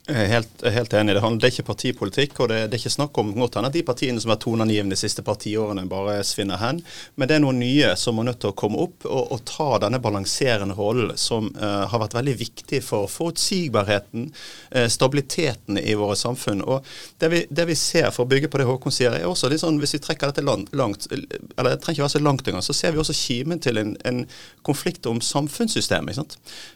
Jeg 0.10 0.26
er 0.26 0.32
helt, 0.32 0.64
helt 0.74 0.94
enig. 0.98 1.14
Det, 1.14 1.22
handler, 1.22 1.42
det, 1.42 1.48
er 1.48 1.54
ikke 1.54 1.68
partipolitikk. 1.68 2.40
og 2.42 2.50
Det, 2.50 2.58
det 2.70 2.78
er 2.78 2.82
ikke 2.82 2.92
snakk 2.96 3.18
om 3.22 3.30
godt 3.36 3.60
annet. 3.60 3.76
de 3.78 3.84
partiene 3.86 4.22
som 4.22 4.32
er 4.34 4.40
toneangivende 4.42 4.96
de 4.96 5.00
siste 5.00 5.22
partiårene, 5.26 5.84
bare 5.90 6.24
svinner 6.26 6.58
hen. 6.58 6.80
Men 7.16 7.30
det 7.30 7.36
er 7.38 7.44
noe 7.44 7.54
nye 7.54 7.92
som 8.00 8.18
må 8.18 8.26
nødt 8.26 8.40
til 8.42 8.50
å 8.50 8.58
komme 8.58 8.80
opp 8.82 9.06
og, 9.06 9.36
og 9.36 9.44
ta 9.46 9.68
denne 9.84 10.00
balanserende 10.02 10.74
rollen 10.78 11.14
som 11.20 11.52
uh, 11.60 11.86
har 11.92 12.02
vært 12.02 12.16
veldig 12.18 12.34
viktig 12.40 12.80
for 12.86 13.06
forutsigbarheten, 13.12 14.32
uh, 14.74 14.88
stabiliteten 14.90 15.78
i 15.78 15.94
våre 16.00 16.18
samfunn. 16.18 16.66
Og 16.66 16.90
det 17.22 17.30
vi, 17.30 17.44
det 17.54 17.68
vi, 17.70 17.78
ser, 17.78 18.10
for 18.16 18.26
å 18.26 18.32
bygge 18.34 18.50
på 18.50 18.64
det 18.64 18.68
Håkon 18.72 18.96
sier, 18.96 19.14
er 19.14 19.30
også 19.30 19.52
litt 19.54 19.62
sånn, 19.62 19.78
hvis 19.84 19.94
vi 20.00 20.02
trekker 20.08 20.34
dette 20.34 20.46
langt, 20.46 20.74
langt 20.74 21.06
eller 21.12 21.76
det 21.76 21.84
trenger 21.84 22.00
ikke 22.00 22.08
være 22.08 22.16
så 22.16 22.24
langt 22.24 22.50
engang, 22.50 22.66
så 22.66 22.74
ser 22.74 22.96
vi 22.96 23.04
også 23.04 23.18
kimen 23.18 23.62
til 23.62 23.78
en, 23.78 23.94
en 24.10 24.24
konflikt 24.66 25.06
om 25.10 25.22
samfunnssystemet. 25.22 26.18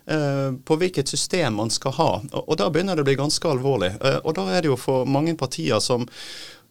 Uh, 0.05 0.53
på 0.61 0.77
hvilket 0.77 1.09
system 1.09 1.57
man 1.57 1.73
skal 1.73 1.97
ha. 1.97 2.09
Og, 2.29 2.41
og 2.45 2.61
da 2.61 2.69
begynner 2.69 2.93
det 2.93 3.01
å 3.01 3.09
bli 3.09 3.17
ganske 3.17 3.22
alvorlig. 3.53 3.93
Eh, 4.01 4.19
og 4.23 4.35
da 4.35 4.47
er 4.51 4.61
det 4.63 4.71
jo 4.71 4.79
for 4.79 5.05
mange 5.05 5.35
partier 5.39 5.79
som 5.83 6.07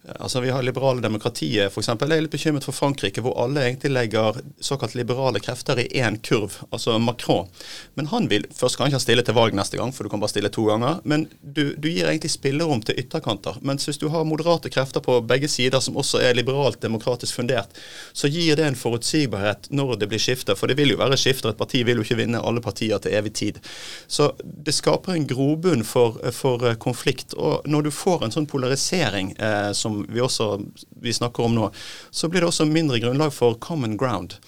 Altså 0.09 0.40
Vi 0.40 0.50
har 0.50 0.62
liberale 0.62 1.00
demokratiet 1.00 1.71
f.eks. 1.71 1.88
Jeg 1.88 2.11
er 2.11 2.23
litt 2.25 2.32
bekymret 2.32 2.64
for 2.66 2.75
Frankrike, 2.75 3.23
hvor 3.23 3.37
alle 3.38 3.62
egentlig 3.68 3.92
legger 3.92 4.40
såkalt 4.59 4.97
liberale 4.99 5.38
krefter 5.38 5.78
i 5.78 5.87
én 6.02 6.16
kurv. 6.26 6.56
Altså 6.75 6.97
Macron. 6.99 7.47
Men 7.94 8.09
han 8.11 8.26
vil 8.28 8.49
Først 8.50 8.76
kan 8.76 8.87
han 8.87 8.92
ikke 8.92 9.02
stille 9.04 9.23
til 9.23 9.37
valg 9.37 9.54
neste 9.54 9.78
gang, 9.78 9.92
for 9.94 10.02
du 10.02 10.11
kan 10.11 10.21
bare 10.23 10.32
stille 10.32 10.50
to 10.50 10.64
ganger. 10.66 10.99
Men 11.06 11.28
du, 11.40 11.76
du 11.78 11.87
gir 11.87 12.09
egentlig 12.11 12.32
spillerom 12.35 12.82
til 12.82 12.99
ytterkanter. 12.99 13.61
Mens 13.62 13.87
hvis 13.87 14.00
du 14.02 14.09
har 14.11 14.26
moderate 14.26 14.73
krefter 14.75 15.04
på 15.04 15.21
begge 15.23 15.50
sider, 15.50 15.78
som 15.80 15.97
også 16.00 16.18
er 16.26 16.35
liberalt 16.35 16.82
demokratisk 16.82 17.38
fundert, 17.38 17.71
så 18.12 18.26
gir 18.26 18.59
det 18.59 18.66
en 18.66 18.78
forutsigbarhet 18.78 19.71
når 19.71 19.94
det 20.02 20.11
blir 20.11 20.23
skifte. 20.23 20.59
For 20.59 20.66
det 20.66 20.80
vil 20.80 20.97
jo 20.97 20.99
være 20.99 21.21
skifter. 21.21 21.52
Et 21.54 21.62
parti 21.62 21.85
vil 21.87 22.02
jo 22.02 22.06
ikke 22.09 22.18
vinne 22.25 22.42
alle 22.42 22.64
partier 22.64 22.99
til 22.99 23.14
evig 23.14 23.37
tid. 23.38 23.62
Så 24.11 24.32
det 24.42 24.75
skaper 24.75 25.14
en 25.14 25.30
grobunn 25.30 25.87
for, 25.87 26.18
for 26.35 26.66
konflikt. 26.82 27.38
Og 27.38 27.71
når 27.71 27.87
du 27.87 27.94
får 27.94 28.26
en 28.26 28.35
sånn 28.35 28.50
polarisering 28.50 29.35
eh, 29.38 29.71
som 29.78 29.91
som 29.92 30.06
vi 30.08 30.20
også 30.20 30.61
vi 31.02 31.12
snakker 31.12 31.44
om 31.44 31.54
nå, 31.56 31.70
så 32.11 32.28
blir 32.28 32.42
det 32.42 32.49
også 32.49 32.68
mindre 32.68 33.00
grunnlag 33.02 33.32
for 33.34 33.58
common 33.61 33.96
ground. 33.96 34.38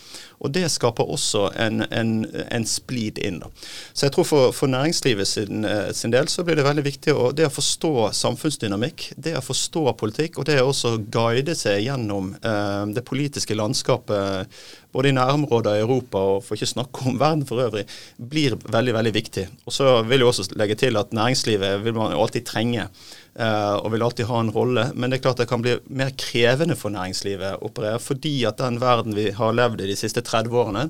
Og 0.43 0.53
Det 0.55 0.67
skaper 0.71 1.09
også 1.09 1.49
en, 1.61 1.85
en, 1.91 2.13
en 2.51 2.67
splid 2.69 3.19
inn. 3.25 3.41
Da. 3.41 3.51
Så 3.93 4.07
jeg 4.07 4.17
tror 4.17 4.29
for, 4.29 4.55
for 4.57 4.71
næringslivet 4.71 5.29
sin, 5.29 5.65
eh, 5.65 5.91
sin, 5.97 6.13
del 6.15 6.29
så 6.29 6.45
blir 6.45 6.59
det 6.59 6.67
veldig 6.67 6.85
viktig 6.85 7.15
å, 7.15 7.31
det 7.33 7.49
å 7.49 7.55
forstå 7.55 8.11
samfunnsdynamikk, 8.21 9.11
det 9.17 9.37
å 9.39 9.45
forstå 9.45 9.87
politikk, 10.01 10.39
og 10.39 10.49
det 10.51 10.61
å 10.63 10.75
også 10.75 10.97
guide 11.13 11.55
seg 11.59 11.85
gjennom 11.87 12.35
eh, 12.43 12.85
det 12.95 13.05
politiske 13.07 13.57
landskapet 13.57 14.51
både 14.95 15.11
i 15.11 15.17
nærområder 15.17 15.79
i 15.81 15.83
Europa 15.83 16.23
og 16.37 16.45
for 16.47 16.55
ikke 16.55 16.71
snakke 16.71 17.09
om 17.11 17.19
verden 17.19 17.43
for 17.49 17.63
øvrig, 17.65 17.83
blir 18.19 18.55
veldig 18.63 18.95
veldig 18.95 19.15
viktig. 19.17 19.49
Og 19.67 19.75
Så 19.75 19.91
vil 20.07 20.23
jeg 20.23 20.31
også 20.31 20.55
legge 20.55 20.79
til 20.79 20.97
at 21.01 21.13
næringslivet 21.13 21.83
vil 21.85 21.99
man 21.99 22.15
alltid 22.15 22.47
trenge. 22.47 22.89
Uh, 23.35 23.83
og 23.83 23.89
vil 23.91 24.05
alltid 24.07 24.29
ha 24.29 24.37
en 24.39 24.53
rolle. 24.55 24.83
Men 24.95 25.11
det 25.11 25.17
er 25.19 25.23
klart 25.25 25.41
det 25.43 25.49
kan 25.51 25.63
bli 25.63 25.73
mer 25.91 26.13
krevende 26.15 26.77
for 26.79 26.95
næringslivet 26.95 27.57
å 27.57 27.67
operere, 27.67 27.99
fordi 27.99 28.45
at 28.47 28.61
den 28.63 28.79
verden 28.79 29.17
vi 29.17 29.33
har 29.35 29.57
levd 29.59 29.83
i 29.83 29.89
de 29.91 29.97
siste 29.99 30.23
30 30.27 30.59
årene, 30.65 30.89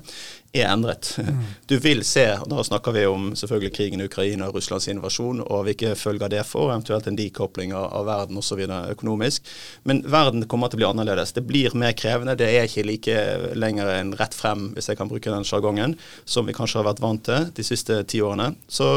er 0.54 0.68
endret. 0.70 1.16
Mm. 1.18 1.42
Du 1.66 1.74
vil 1.82 2.04
se, 2.06 2.22
og 2.38 2.46
da 2.52 2.62
snakker 2.64 2.94
vi 2.94 3.02
om 3.10 3.32
selvfølgelig 3.36 3.72
krigen 3.74 4.02
i 4.02 4.06
Ukraina 4.06 4.46
og 4.46 4.58
Russlands 4.58 4.86
invasjon, 4.90 5.42
og 5.42 5.64
hvilke 5.66 5.94
følger 5.98 6.30
det 6.30 6.44
får, 6.46 6.68
eventuelt 6.70 7.08
en 7.10 7.18
dekopling 7.18 7.74
av, 7.74 7.88
av 7.98 8.06
verden 8.06 8.38
osv. 8.38 8.62
økonomisk. 8.94 9.50
Men 9.88 10.04
verden 10.06 10.46
kommer 10.50 10.70
til 10.70 10.78
å 10.78 10.82
bli 10.84 10.88
annerledes. 10.92 11.34
Det 11.34 11.42
blir 11.48 11.74
mer 11.78 11.96
krevende. 11.98 12.36
Det 12.38 12.52
er 12.52 12.68
ikke 12.68 12.86
like 12.86 13.18
lenger 13.58 13.90
en 13.96 14.14
rett 14.20 14.36
frem, 14.36 14.68
hvis 14.76 14.92
jeg 14.92 15.00
kan 15.00 15.10
bruke 15.10 15.34
den 15.34 15.46
sjargongen, 15.48 15.98
som 16.24 16.46
vi 16.46 16.54
kanskje 16.54 16.80
har 16.80 16.90
vært 16.92 17.02
vant 17.02 17.26
til 17.26 17.50
de 17.56 17.66
siste 17.66 17.98
ti 18.10 18.22
årene. 18.22 18.52
Så 18.70 18.92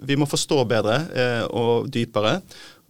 vi 0.00 0.16
må 0.16 0.28
forstå 0.30 0.62
bedre 0.70 1.00
eh, 1.12 1.44
og 1.52 1.92
dypere. 1.92 2.38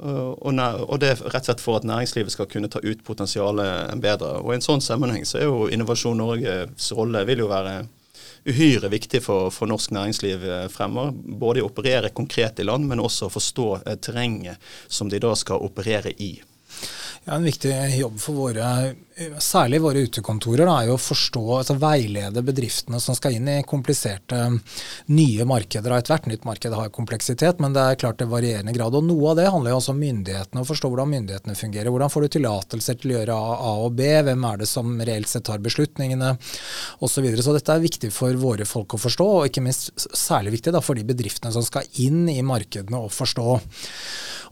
Og, 0.02 0.38
og, 0.42 0.98
det 0.98 1.12
er 1.12 1.20
rett 1.20 1.42
og 1.42 1.46
slett 1.46 1.62
for 1.62 1.78
at 1.78 1.86
næringslivet 1.86 2.34
skal 2.34 2.48
kunne 2.50 2.70
ta 2.72 2.80
ut 2.82 3.04
potensialet 3.06 3.92
bedre. 4.02 4.40
Og 4.42 4.50
I 4.50 4.58
en 4.58 4.64
sånn 4.64 4.82
sammenheng 4.82 5.26
så 5.28 5.38
er 5.38 5.50
jo 5.50 5.68
Innovasjon 5.70 6.18
Norges 6.18 6.88
rolle 6.96 7.22
vil 7.28 7.44
jo 7.44 7.50
være 7.52 7.82
uhyre 8.44 8.88
viktig 8.90 9.22
for, 9.22 9.50
for, 9.54 9.70
norsk 9.70 9.92
næringsliv 9.94 10.46
eh, 10.48 10.64
fremover. 10.72 11.14
Både 11.14 11.62
å 11.62 11.68
operere 11.70 12.10
konkret 12.14 12.58
i 12.58 12.66
land, 12.66 12.88
men 12.90 13.02
også 13.02 13.28
å 13.28 13.34
forstå 13.36 13.68
eh, 13.84 13.98
terrenget 14.02 14.72
som 14.88 15.10
de 15.12 15.20
da 15.22 15.34
skal 15.38 15.62
operere 15.62 16.14
i. 16.18 16.34
Ja, 17.24 17.36
En 17.36 17.46
viktig 17.46 17.72
jobb 17.94 18.18
for 18.18 18.48
våre, 18.48 18.68
særlig 19.42 19.80
våre 19.82 20.02
utekontorer, 20.06 20.64
da, 20.66 20.76
er 20.80 20.88
jo 20.88 20.96
å 20.96 21.00
forstå, 21.00 21.42
altså 21.58 21.76
veilede 21.80 22.42
bedriftene 22.44 23.00
som 23.02 23.16
skal 23.16 23.36
inn 23.36 23.48
i 23.50 23.56
kompliserte 23.68 24.38
nye 25.12 25.46
markeder. 25.48 25.94
Ethvert 25.96 26.28
nytt 26.30 26.46
marked 26.48 26.74
har 26.76 26.92
kompleksitet, 26.94 27.60
men 27.62 27.76
det 27.76 27.84
er 27.84 28.00
klart 28.00 28.20
det 28.22 28.30
varierende 28.30 28.74
grad. 28.74 28.96
og 28.96 29.06
Noe 29.06 29.32
av 29.32 29.38
det 29.40 29.48
handler 29.52 29.74
jo 29.74 29.80
også 29.80 29.94
om 29.94 30.02
myndighetene, 30.02 30.64
å 30.64 30.68
forstå 30.68 30.92
hvordan 30.92 31.12
myndighetene 31.12 31.58
fungerer. 31.58 31.92
Hvordan 31.92 32.12
får 32.14 32.26
du 32.26 32.32
tillatelser 32.36 33.00
til 33.00 33.12
å 33.12 33.16
gjøre 33.18 33.38
A 33.52 33.74
og 33.84 33.96
B, 34.00 34.08
hvem 34.28 34.48
er 34.48 34.62
det 34.62 34.70
som 34.70 34.94
reelt 35.00 35.30
sett 35.30 35.46
tar 35.48 35.62
beslutningene 35.62 36.34
osv. 36.36 37.10
Så, 37.12 37.20
videre. 37.20 37.42
så 37.44 37.52
dette 37.54 37.74
er 37.74 37.82
viktig 37.82 38.08
for 38.10 38.34
våre 38.40 38.64
folk 38.66 38.96
å 38.96 38.98
forstå, 38.98 39.26
og 39.36 39.50
ikke 39.50 39.62
minst 39.62 39.92
særlig 40.16 40.56
viktig 40.56 40.72
da, 40.74 40.80
for 40.82 40.98
de 40.98 41.04
bedriftene 41.06 41.52
som 41.54 41.62
skal 41.62 41.84
inn 42.02 42.24
i 42.32 42.40
markedene 42.42 42.98
å 42.98 43.12
forstå. 43.12 43.58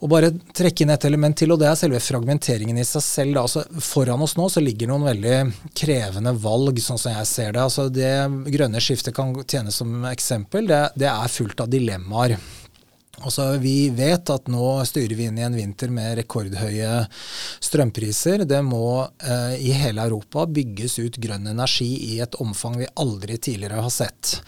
Og 0.01 0.09
bare 0.09 0.31
trekke 0.57 0.85
inn 0.85 0.93
et 0.95 1.05
element 1.05 1.37
til, 1.37 1.53
og 1.53 1.61
det 1.61 1.69
er 1.69 1.77
selve 1.77 2.01
fragmenteringen 2.01 2.79
i 2.81 2.87
seg 2.89 3.05
selv. 3.05 3.35
Da. 3.37 3.45
Altså, 3.45 3.65
foran 3.85 4.23
oss 4.25 4.37
nå 4.39 4.47
så 4.51 4.63
ligger 4.63 4.91
noen 4.91 5.09
veldig 5.09 5.37
krevende 5.79 6.35
valg, 6.43 6.81
sånn 6.83 7.01
som 7.01 7.15
jeg 7.15 7.29
ser 7.31 7.53
det. 7.57 7.65
Altså, 7.65 7.89
det 7.93 8.13
grønne 8.53 8.83
skiftet 8.83 9.17
kan 9.17 9.35
tjene 9.45 9.75
som 9.75 10.05
eksempel. 10.11 10.69
Det, 10.71 10.83
det 11.01 11.11
er 11.11 11.37
fullt 11.39 11.63
av 11.65 11.71
dilemmaer. 11.73 12.37
Altså, 13.21 13.45
vi 13.61 13.91
vet 13.93 14.31
at 14.33 14.47
nå 14.49 14.67
styrer 14.89 15.13
vi 15.19 15.27
inn 15.29 15.37
i 15.37 15.45
en 15.45 15.57
vinter 15.57 15.91
med 15.93 16.15
rekordhøye 16.23 17.03
strømpriser. 17.61 18.47
Det 18.49 18.61
må 18.65 19.03
eh, 19.05 19.59
i 19.61 19.75
hele 19.77 20.07
Europa 20.09 20.47
bygges 20.49 20.97
ut 21.03 21.19
grønn 21.21 21.51
energi 21.51 21.91
i 22.15 22.21
et 22.25 22.39
omfang 22.41 22.79
vi 22.81 22.89
aldri 23.03 23.37
tidligere 23.37 23.83
har 23.85 23.93
sett. 23.93 24.39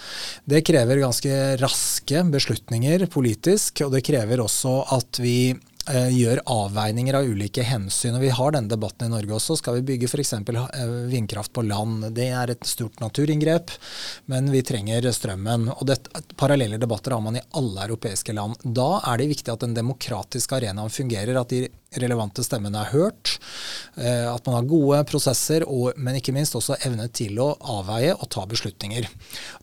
Det 0.48 0.62
krever 0.64 1.02
ganske 1.02 1.42
raske 1.60 2.24
beslutninger 2.32 3.04
politisk, 3.12 3.84
og 3.84 3.92
det 3.96 4.06
krever 4.08 4.40
også 4.40 4.78
at 4.96 5.20
vi 5.20 5.52
gjør 5.90 6.40
avveininger 6.46 7.16
av 7.18 7.26
ulike 7.26 7.64
hensyn. 7.66 8.14
og 8.14 8.22
Vi 8.22 8.30
har 8.30 8.54
denne 8.54 8.70
debatten 8.70 9.08
i 9.08 9.12
Norge 9.12 9.34
også. 9.34 9.56
Skal 9.58 9.80
vi 9.80 9.86
bygge 9.92 10.08
f.eks. 10.10 10.32
Eh, 10.38 10.94
vindkraft 11.10 11.52
på 11.52 11.64
land? 11.66 12.06
Det 12.14 12.28
er 12.30 12.54
et 12.54 12.66
stort 12.68 13.00
naturinngrep, 13.02 13.74
men 14.30 14.50
vi 14.52 14.62
trenger 14.62 15.10
strømmen. 15.12 15.68
og 15.74 15.86
det, 15.86 15.98
Parallelle 16.36 16.78
debatter 16.78 17.16
har 17.16 17.20
man 17.24 17.36
i 17.36 17.44
alle 17.58 17.86
europeiske 17.88 18.32
land. 18.32 18.60
Da 18.62 19.00
er 19.10 19.18
det 19.18 19.32
viktig 19.34 19.52
at 19.52 19.66
den 19.66 19.74
demokratiske 19.74 20.60
arenaen 20.60 20.92
fungerer, 20.92 21.40
at 21.40 21.50
de 21.50 21.66
relevante 22.00 22.44
stemmene 22.44 22.83
er 22.83 22.92
hørt. 22.92 23.37
Eh, 23.96 24.26
at 24.28 24.46
man 24.46 24.57
har 24.57 24.68
gode 24.68 25.02
prosesser, 25.09 25.66
og, 25.68 25.92
men 25.96 26.18
ikke 26.18 26.35
minst 26.35 26.57
også 26.57 26.78
evne 26.87 27.09
til 27.12 27.38
å 27.42 27.50
avveie 27.78 28.14
og 28.14 28.28
ta 28.33 28.44
beslutninger. 28.48 29.09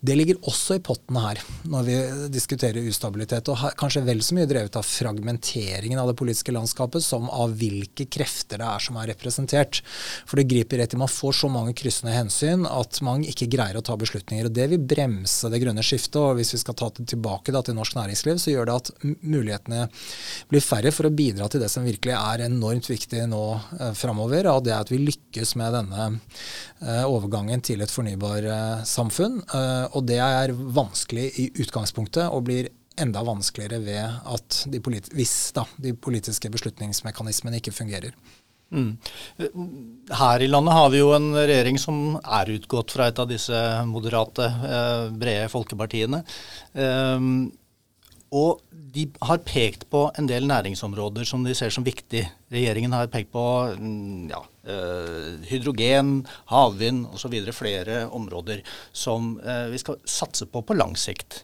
Det 0.01 0.17
ligger 0.17 0.41
også 0.49 0.77
i 0.77 0.83
potten 0.85 1.17
her 1.19 1.41
når 1.69 1.87
vi 1.87 1.97
diskuterer 2.33 2.85
ustabilitet, 2.89 3.49
og 3.49 3.79
kanskje 3.79 4.05
vel 4.07 4.21
så 4.25 4.37
mye 4.37 4.49
drevet 4.49 4.77
av 4.79 4.87
fragmenteringen 4.87 5.99
av 5.99 6.11
det 6.11 6.17
politiske 6.19 6.53
landskapet 6.53 7.03
som 7.05 7.29
av 7.33 7.55
hvilke 7.59 8.07
krefter 8.11 8.61
det 8.61 8.67
er 8.69 8.83
som 8.83 8.99
er 8.99 9.09
representert. 9.13 9.81
For 10.29 10.39
det 10.39 10.49
griper 10.49 10.83
rett 10.83 10.93
i 10.95 10.99
man 10.99 11.11
får 11.11 11.39
så 11.41 11.49
mange 11.51 11.75
kryssende 11.77 12.13
hensyn 12.15 12.65
at 12.69 13.01
man 13.05 13.23
ikke 13.25 13.49
greier 13.51 13.79
å 13.79 13.85
ta 13.85 13.97
beslutninger. 13.99 14.49
og 14.49 14.55
Det 14.55 14.67
vil 14.73 14.85
bremse 14.93 15.49
det 15.51 15.61
grønne 15.63 15.85
skiftet. 15.85 16.19
og 16.21 16.39
Hvis 16.39 16.53
vi 16.55 16.61
skal 16.63 16.77
ta 16.79 16.91
det 16.95 17.07
tilbake 17.13 17.53
da, 17.55 17.63
til 17.65 17.77
norsk 17.77 17.97
næringsliv, 17.97 18.39
så 18.41 18.53
gjør 18.53 18.69
det 18.69 18.77
at 18.77 18.91
mulighetene 19.21 19.87
blir 20.51 20.63
færre 20.63 20.93
for 20.95 21.09
å 21.09 21.13
bidra 21.13 21.49
til 21.49 21.63
det 21.63 21.71
som 21.71 21.87
virkelig 21.87 22.15
er 22.15 22.18
enormt 22.45 22.89
viktig 22.89 23.25
nå 23.31 23.43
eh, 23.79 23.93
framover. 23.97 24.49
Og 24.53 24.65
det 24.65 24.73
er 24.73 24.83
at 24.83 24.91
vi 24.91 25.01
lykkes 25.01 25.55
med 25.59 25.75
denne 25.77 26.09
eh, 26.09 27.05
overgangen 27.05 27.63
til 27.65 27.83
et 27.85 27.93
fornybarsamfunn. 27.93 29.39
Eh, 29.45 29.85
og 29.93 30.05
det 30.09 30.19
er 30.23 30.55
vanskelig 30.55 31.29
i 31.41 31.49
utgangspunktet 31.63 32.27
og 32.27 32.45
blir 32.49 32.71
enda 32.99 33.23
vanskeligere 33.23 33.79
ved 33.85 34.03
at 34.35 34.63
de 34.67 34.81
hvis 35.15 35.37
da, 35.55 35.63
de 35.79 35.93
politiske 35.95 36.51
beslutningsmekanismene 36.51 37.61
ikke 37.61 37.75
fungerer. 37.75 38.15
Mm. 38.69 38.97
Her 40.13 40.43
i 40.45 40.47
landet 40.47 40.75
har 40.75 40.91
vi 40.93 40.99
jo 40.99 41.13
en 41.15 41.31
regjering 41.33 41.79
som 41.81 42.19
er 42.21 42.51
utgått 42.53 42.93
fra 42.93 43.07
et 43.09 43.21
av 43.21 43.29
disse 43.29 43.61
moderate, 43.89 44.45
eh, 44.45 45.05
brede 45.09 45.49
folkepartiene. 45.49 46.21
Um, 46.73 47.49
og 48.35 48.61
de 48.93 49.05
har 49.25 49.41
pekt 49.45 49.85
på 49.89 50.03
en 50.17 50.27
del 50.29 50.47
næringsområder 50.49 51.27
som 51.27 51.43
de 51.45 51.53
ser 51.57 51.73
som 51.73 51.85
viktig. 51.85 52.23
Regjeringen 52.53 52.93
har 52.93 53.09
pekt 53.11 53.31
på 53.33 53.45
mm, 53.77 54.29
ja, 54.31 54.41
eh, 54.69 55.47
hydrogen, 55.49 56.23
havvind 56.49 57.07
osv. 57.13 57.35
flere 57.53 58.03
områder 58.07 58.63
som 58.93 59.35
eh, 59.41 59.67
vi 59.73 59.81
skal 59.81 59.99
satse 60.05 60.49
på 60.49 60.61
på 60.65 60.77
lang 60.77 60.95
sikt. 60.97 61.43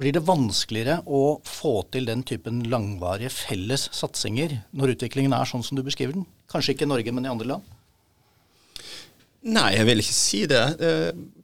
Blir 0.00 0.14
det 0.16 0.24
vanskeligere 0.26 1.02
å 1.06 1.40
få 1.44 1.82
til 1.92 2.06
den 2.08 2.22
typen 2.26 2.62
langvarige 2.72 3.32
felles 3.34 3.88
satsinger 3.94 4.60
når 4.72 4.94
utviklingen 4.94 5.34
er 5.36 5.50
sånn 5.50 5.66
som 5.66 5.78
du 5.78 5.84
beskriver 5.86 6.16
den? 6.16 6.26
Kanskje 6.50 6.74
ikke 6.74 6.86
i 6.86 6.94
Norge, 6.94 7.14
men 7.14 7.26
i 7.26 7.32
andre 7.32 7.50
land? 7.52 7.76
Nei, 9.50 9.70
jeg 9.76 9.86
vil 9.88 10.02
ikke 10.02 10.16
si 10.16 10.40
det. 10.48 10.64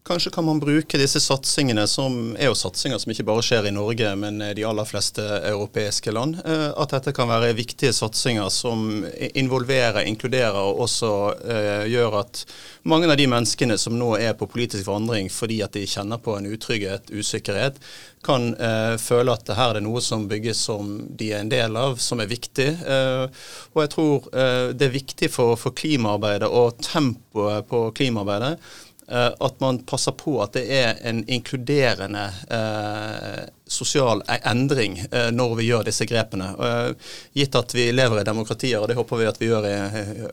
Eh, 0.06 0.08
kanskje 0.08 0.30
kan 0.30 0.44
man 0.44 0.60
bruke 0.60 0.98
disse 0.98 1.20
satsingene, 1.20 1.86
som 1.86 2.36
er 2.36 2.46
jo 2.46 2.54
satsinger 2.54 2.98
som 2.98 3.10
ikke 3.10 3.24
bare 3.26 3.42
skjer 3.42 3.66
i 3.66 3.72
Norge, 3.74 4.14
men 4.16 4.38
de 4.54 4.64
aller 4.64 4.84
fleste 4.86 5.22
europeiske 5.22 6.12
land. 6.12 6.38
Eh, 6.44 6.70
at 6.76 6.90
dette 6.90 7.12
kan 7.12 7.28
være 7.28 7.56
viktige 7.56 7.92
satsinger 7.92 8.48
som 8.50 9.04
involverer, 9.34 10.06
inkluderer 10.06 10.56
og 10.56 10.84
også 10.86 11.10
uh, 11.46 11.84
gjør 11.88 12.20
at 12.20 12.44
mange 12.84 13.08
av 13.10 13.16
de 13.16 13.26
menneskene 13.26 13.76
som 13.78 13.96
nå 13.98 14.16
er 14.18 14.34
på 14.38 14.46
politisk 14.46 14.84
forandring 14.86 15.28
fordi 15.30 15.60
at 15.64 15.74
de 15.74 15.86
kjenner 15.86 16.18
på 16.22 16.36
en 16.36 16.46
utrygghet, 16.46 17.10
usikkerhet, 17.10 17.80
kan 18.26 18.56
føle 18.98 19.30
at 19.36 19.52
her 19.54 19.68
er 19.70 19.76
det 19.78 19.84
noe 19.84 20.00
som 20.02 20.24
bygges 20.26 20.58
som 20.66 20.96
de 21.14 21.28
er 21.30 21.44
en 21.44 21.50
del 21.52 21.76
av, 21.78 21.94
som 22.02 22.18
er 22.18 22.26
viktig. 22.26 22.66
Og 22.82 23.78
jeg 23.78 23.92
tror 23.92 24.26
det 24.74 24.88
er 24.88 24.96
viktig 24.96 25.28
for, 25.30 25.54
klimaarbeidet 25.78 26.48
og 26.50 26.80
tempoet 26.82 27.68
på 27.70 27.84
klimaarbeidet 27.94 28.56
Eh, 28.56 28.95
at 29.08 29.60
man 29.60 29.78
passer 29.86 30.12
på 30.18 30.40
at 30.42 30.56
det 30.56 30.64
er 30.74 30.96
en 31.06 31.20
inkluderende 31.28 32.24
eh, 32.50 33.44
sosial 33.66 34.22
e- 34.28 34.40
endring 34.50 34.98
eh, 35.10 35.30
når 35.34 35.54
vi 35.58 35.68
gjør 35.68 35.86
disse 35.88 36.06
grepene. 36.06 36.48
Eh, 36.66 37.10
gitt 37.36 37.56
at 37.58 37.74
vi 37.74 37.88
lever 37.92 38.20
i 38.20 38.26
demokratier, 38.26 38.80
og 38.80 38.88
det 38.90 38.96
håper 38.98 39.20
vi 39.20 39.28
at 39.30 39.40
vi 39.40 39.50
gjør 39.50 39.68
i 39.68 39.74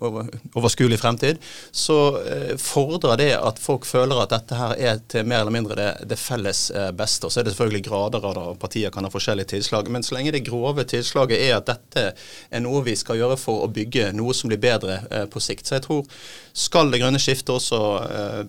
over, 0.06 0.30
overskuelig 0.54 1.00
fremtid, 1.02 1.42
så 1.72 1.98
eh, 2.22 2.54
fordrer 2.62 3.18
det 3.22 3.32
at 3.38 3.62
folk 3.62 3.88
føler 3.90 4.22
at 4.24 4.36
dette 4.36 4.60
her 4.60 4.76
er 4.78 5.02
til 5.12 5.28
mer 5.30 5.44
eller 5.44 5.56
mindre 5.56 5.80
det, 5.80 5.90
det 6.14 6.20
felles 6.22 6.66
eh, 6.72 6.92
beste. 6.96 7.28
Og 7.28 7.34
så 7.34 7.42
er 7.42 7.48
det 7.48 7.56
selvfølgelig 7.56 7.86
grader 7.90 8.30
av 8.30 8.38
det, 8.38 8.46
og 8.54 8.62
partier 8.62 8.94
kan 8.94 9.08
ha 9.08 9.14
forskjellige 9.14 9.54
tilslag. 9.56 9.90
Men 9.94 10.06
så 10.06 10.18
lenge 10.18 10.36
det 10.36 10.46
grove 10.48 10.86
tilslaget 10.90 11.42
er 11.42 11.58
at 11.58 11.70
dette 11.72 12.08
er 12.50 12.64
noe 12.64 12.84
vi 12.86 12.96
skal 13.00 13.20
gjøre 13.20 13.40
for 13.42 13.66
å 13.66 13.72
bygge 13.74 14.12
noe 14.18 14.36
som 14.38 14.52
blir 14.52 14.62
bedre 14.62 15.02
på 15.32 15.42
sikt. 15.42 15.68
Så 15.68 15.78
jeg 15.78 15.88
tror 15.88 16.06
skal 16.54 16.92
det 16.94 17.00
grønne 17.02 17.22
skiftet 17.22 17.50
også 17.54 17.80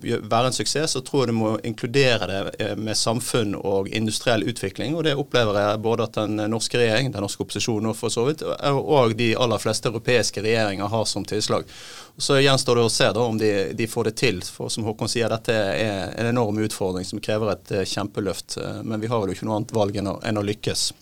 være 0.05 0.51
en 0.51 0.57
suksess, 0.57 0.93
så 0.93 1.01
tror 1.01 1.25
jeg 1.25 1.33
du 1.33 1.39
må 1.39 1.55
inkludere 1.65 2.29
det 2.29 2.41
eh, 2.61 2.77
med 2.77 2.97
samfunn 2.99 3.55
og 3.59 3.89
industriell 3.89 4.45
utvikling. 4.49 4.74
Og 4.83 5.05
det 5.07 5.15
opplever 5.19 5.59
jeg 5.61 5.83
både 5.85 6.09
at 6.09 6.17
den 6.19 6.41
norske 6.51 6.81
regjering, 6.81 7.13
den 7.15 7.23
norske 7.25 7.45
opposisjonen 7.45 7.95
for 7.95 8.13
så 8.13 8.27
vidt, 8.27 8.43
og 8.45 9.15
de 9.19 9.35
aller 9.39 9.63
fleste 9.63 9.93
europeiske 9.93 10.43
regjeringer 10.45 10.91
har 10.91 11.07
som 11.09 11.27
tilslag. 11.29 11.69
Så 12.17 12.39
gjenstår 12.39 12.79
det 12.79 12.87
å 12.87 12.93
se 12.93 13.07
da 13.15 13.23
om 13.27 13.39
de, 13.39 13.53
de, 13.75 13.87
får 13.91 14.11
det 14.11 14.17
til. 14.21 14.43
For 14.43 14.71
som 14.71 14.87
Håkon 14.87 15.11
sier, 15.11 15.31
dette 15.31 15.55
er 15.55 16.13
en 16.15 16.31
enorm 16.31 16.61
utfordring 16.63 17.07
som 17.07 17.23
krever 17.23 17.55
et 17.55 17.73
eh, 17.75 17.89
kjempeløft. 17.91 18.59
Eh, 18.63 18.83
men 18.87 19.03
vi 19.03 19.11
har 19.11 19.23
vel 19.23 19.35
ikke 19.35 19.49
noe 19.49 19.59
annet 19.59 19.75
valg 19.75 19.99
enn 19.99 20.13
å, 20.13 20.21
enn 20.23 20.39
å 20.39 20.47
lykkes. 20.47 20.93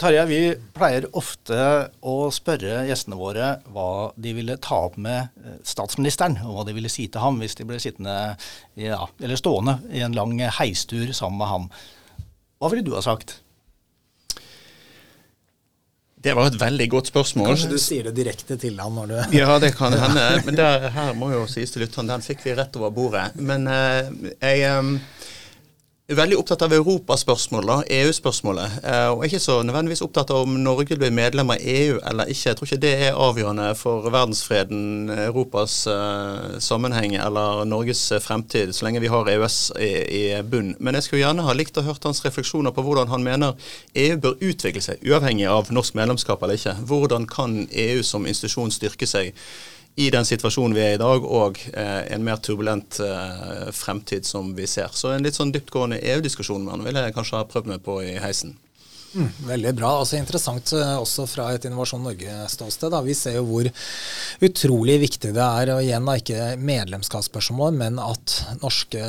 Tarjei, 0.00 0.22
vi 0.30 0.40
pleier 0.72 1.04
ofte 1.12 1.56
å 2.00 2.30
spørre 2.32 2.86
gjestene 2.88 3.18
våre 3.20 3.50
hva 3.68 4.08
de 4.16 4.32
ville 4.32 4.56
ta 4.64 4.78
opp 4.86 4.96
med 4.96 5.28
eh, 5.44 5.58
statsministeren, 5.60 6.38
og 6.46 6.56
hva 6.56 6.64
de 6.70 6.76
ville 6.78 6.92
si 6.92 7.04
til 7.12 7.20
ham 7.20 7.36
hvis 7.42 7.58
de 7.58 7.66
ble 7.68 7.76
sittende, 7.82 8.14
ja, 8.80 9.02
eller 9.20 9.36
stående 9.36 9.76
i 9.92 10.00
en 10.06 10.16
lang 10.16 10.38
heistur 10.56 11.12
sammen 11.12 11.42
med 11.42 11.52
ham. 11.52 11.68
Hva 12.60 12.68
ville 12.68 12.84
du 12.84 12.92
ha 12.92 13.00
sagt? 13.00 13.38
Det 16.20 16.34
var 16.36 16.50
et 16.50 16.58
veldig 16.60 16.86
godt 16.92 17.08
spørsmål. 17.08 17.46
Kanskje 17.54 17.70
du 17.70 17.78
sier 17.80 18.08
det 18.10 18.12
direkte 18.18 18.58
til 18.60 18.76
han 18.76 18.92
når 18.92 19.06
du 19.08 19.38
Ja, 19.38 19.54
det 19.62 19.70
kan 19.78 19.96
hende. 19.96 20.24
Men 20.44 20.58
der, 20.58 20.90
her 20.92 21.14
må 21.16 21.30
jo 21.32 21.46
sies 21.48 21.72
til 21.72 21.86
lytteren, 21.86 22.10
den 22.12 22.24
fikk 22.24 22.44
vi 22.44 22.52
rett 22.58 22.76
over 22.76 22.92
bordet. 22.92 23.30
Men 23.40 23.64
uh, 23.64 24.10
jeg 24.36 24.66
er 24.68 24.90
veldig 26.16 26.36
opptatt 26.40 26.62
av 26.64 26.72
europaspørsmålet, 26.74 27.90
EU-spørsmålet. 27.94 28.80
Eh, 28.82 29.08
og 29.12 29.24
ikke 29.26 29.40
så 29.42 29.60
nødvendigvis 29.62 30.02
opptatt 30.02 30.32
av 30.34 30.42
om 30.44 30.56
Norge 30.64 30.98
blir 30.98 31.12
medlem 31.14 31.52
av 31.54 31.62
EU 31.62 32.00
eller 32.10 32.30
ikke. 32.32 32.48
Jeg 32.48 32.58
tror 32.58 32.68
ikke 32.68 32.80
det 32.82 32.92
er 33.06 33.18
avgjørende 33.18 33.68
for 33.78 34.08
verdensfreden, 34.10 35.10
Europas 35.28 35.76
uh, 35.90 36.58
sammenheng 36.58 37.14
eller 37.20 37.64
Norges 37.68 38.02
fremtid, 38.24 38.74
så 38.74 38.86
lenge 38.86 39.02
vi 39.04 39.12
har 39.12 39.30
EØS 39.30 39.58
i, 39.78 39.90
i 40.20 40.22
bunn. 40.42 40.74
Men 40.78 40.98
jeg 40.98 41.06
skulle 41.06 41.22
gjerne 41.22 41.46
ha 41.46 41.56
likt 41.56 41.78
å 41.78 41.86
hørt 41.86 42.06
hans 42.08 42.24
refleksjoner 42.26 42.74
på 42.74 42.84
hvordan 42.86 43.10
han 43.12 43.26
mener 43.26 43.72
EU 43.94 44.20
bør 44.22 44.40
utvikle 44.50 44.82
seg, 44.82 45.02
uavhengig 45.06 45.46
av 45.50 45.70
norsk 45.74 45.94
medlemskap 45.98 46.42
eller 46.42 46.58
ikke. 46.58 46.78
Hvordan 46.90 47.28
kan 47.30 47.60
EU 47.70 48.02
som 48.06 48.26
institusjon 48.26 48.74
styrke 48.74 49.06
seg? 49.06 49.36
I 50.00 50.08
den 50.12 50.24
situasjonen 50.24 50.74
vi 50.76 50.82
er 50.84 50.96
i 50.96 51.00
dag, 51.00 51.24
og 51.24 51.60
eh, 51.74 52.00
en 52.14 52.24
mer 52.24 52.40
turbulent 52.40 53.00
eh, 53.04 53.68
fremtid 53.76 54.26
som 54.26 54.54
vi 54.56 54.68
ser. 54.70 54.88
Så 54.96 55.12
en 55.12 55.26
litt 55.26 55.36
sånn 55.36 55.52
dyptgående 55.52 56.00
EU-diskusjon 56.00 56.64
med 56.64 56.76
han 56.76 56.84
ville 56.86 57.04
jeg 57.04 57.16
kanskje 57.16 57.40
ha 57.40 57.48
prøvd 57.50 57.72
meg 57.74 57.84
på 57.84 58.00
i 58.06 58.16
heisen. 58.22 58.56
Mm, 59.10 59.30
veldig 59.48 59.72
bra. 59.74 59.90
altså 59.98 60.16
Interessant 60.20 60.72
eh, 60.76 60.94
også 60.96 61.26
fra 61.28 61.50
et 61.52 61.66
Innovasjon 61.66 62.04
Norge-ståsted. 62.06 62.96
Vi 63.04 63.16
ser 63.18 63.36
jo 63.40 63.44
hvor 63.48 63.68
utrolig 64.48 65.00
viktig 65.02 65.34
det 65.36 65.46
er, 65.46 65.74
og 65.74 65.84
igjen 65.84 66.08
da 66.08 66.16
ikke 66.20 66.50
medlemskapsspørsmål, 66.70 67.76
men 67.82 68.00
at 68.02 68.40
norske 68.62 69.04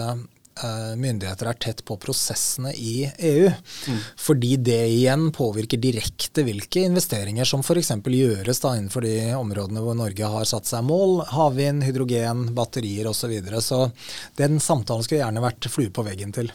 myndigheter 0.99 1.49
er 1.51 1.59
tett 1.61 1.83
på 1.87 1.97
prosessene 2.01 2.73
i 2.75 3.05
EU. 3.31 3.47
Mm. 3.87 4.01
Fordi 4.19 4.51
det 4.61 4.79
igjen 4.91 5.29
påvirker 5.35 5.81
direkte 5.81 6.45
hvilke 6.47 6.85
investeringer 6.89 7.47
som 7.47 7.63
f.eks. 7.65 7.93
gjøres 8.01 8.61
da 8.63 8.75
innenfor 8.77 9.07
de 9.07 9.15
områdene 9.37 9.83
hvor 9.83 9.97
Norge 9.97 10.33
har 10.35 10.47
satt 10.49 10.69
seg 10.69 10.85
mål. 10.87 11.21
Havvind, 11.31 11.85
hydrogen, 11.87 12.49
batterier 12.57 13.09
osv. 13.09 13.21
Så, 13.21 13.29
videre. 13.29 13.59
så 13.61 13.83
den 14.39 14.57
samtalen 14.59 15.05
skulle 15.05 15.21
gjerne 15.21 15.43
vært 15.43 15.67
flue 15.69 15.91
på 15.93 16.05
veggen 16.07 16.33
til. 16.33 16.49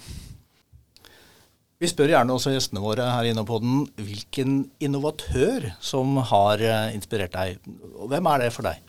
Vi 1.77 1.89
spør 1.91 2.09
gjerne 2.09 2.33
også 2.33 2.55
gjestene 2.55 2.81
våre 2.81 3.05
her 3.13 3.27
inne 3.29 3.43
på 3.45 3.59
den 3.61 3.83
hvilken 4.01 4.63
innovatør 4.81 5.69
som 5.85 6.17
har 6.31 6.63
eh, 6.65 6.95
inspirert 6.97 7.35
deg. 7.37 7.59
Hvem 8.09 8.29
er 8.33 8.47
det 8.47 8.53
for 8.55 8.65
deg? 8.65 8.81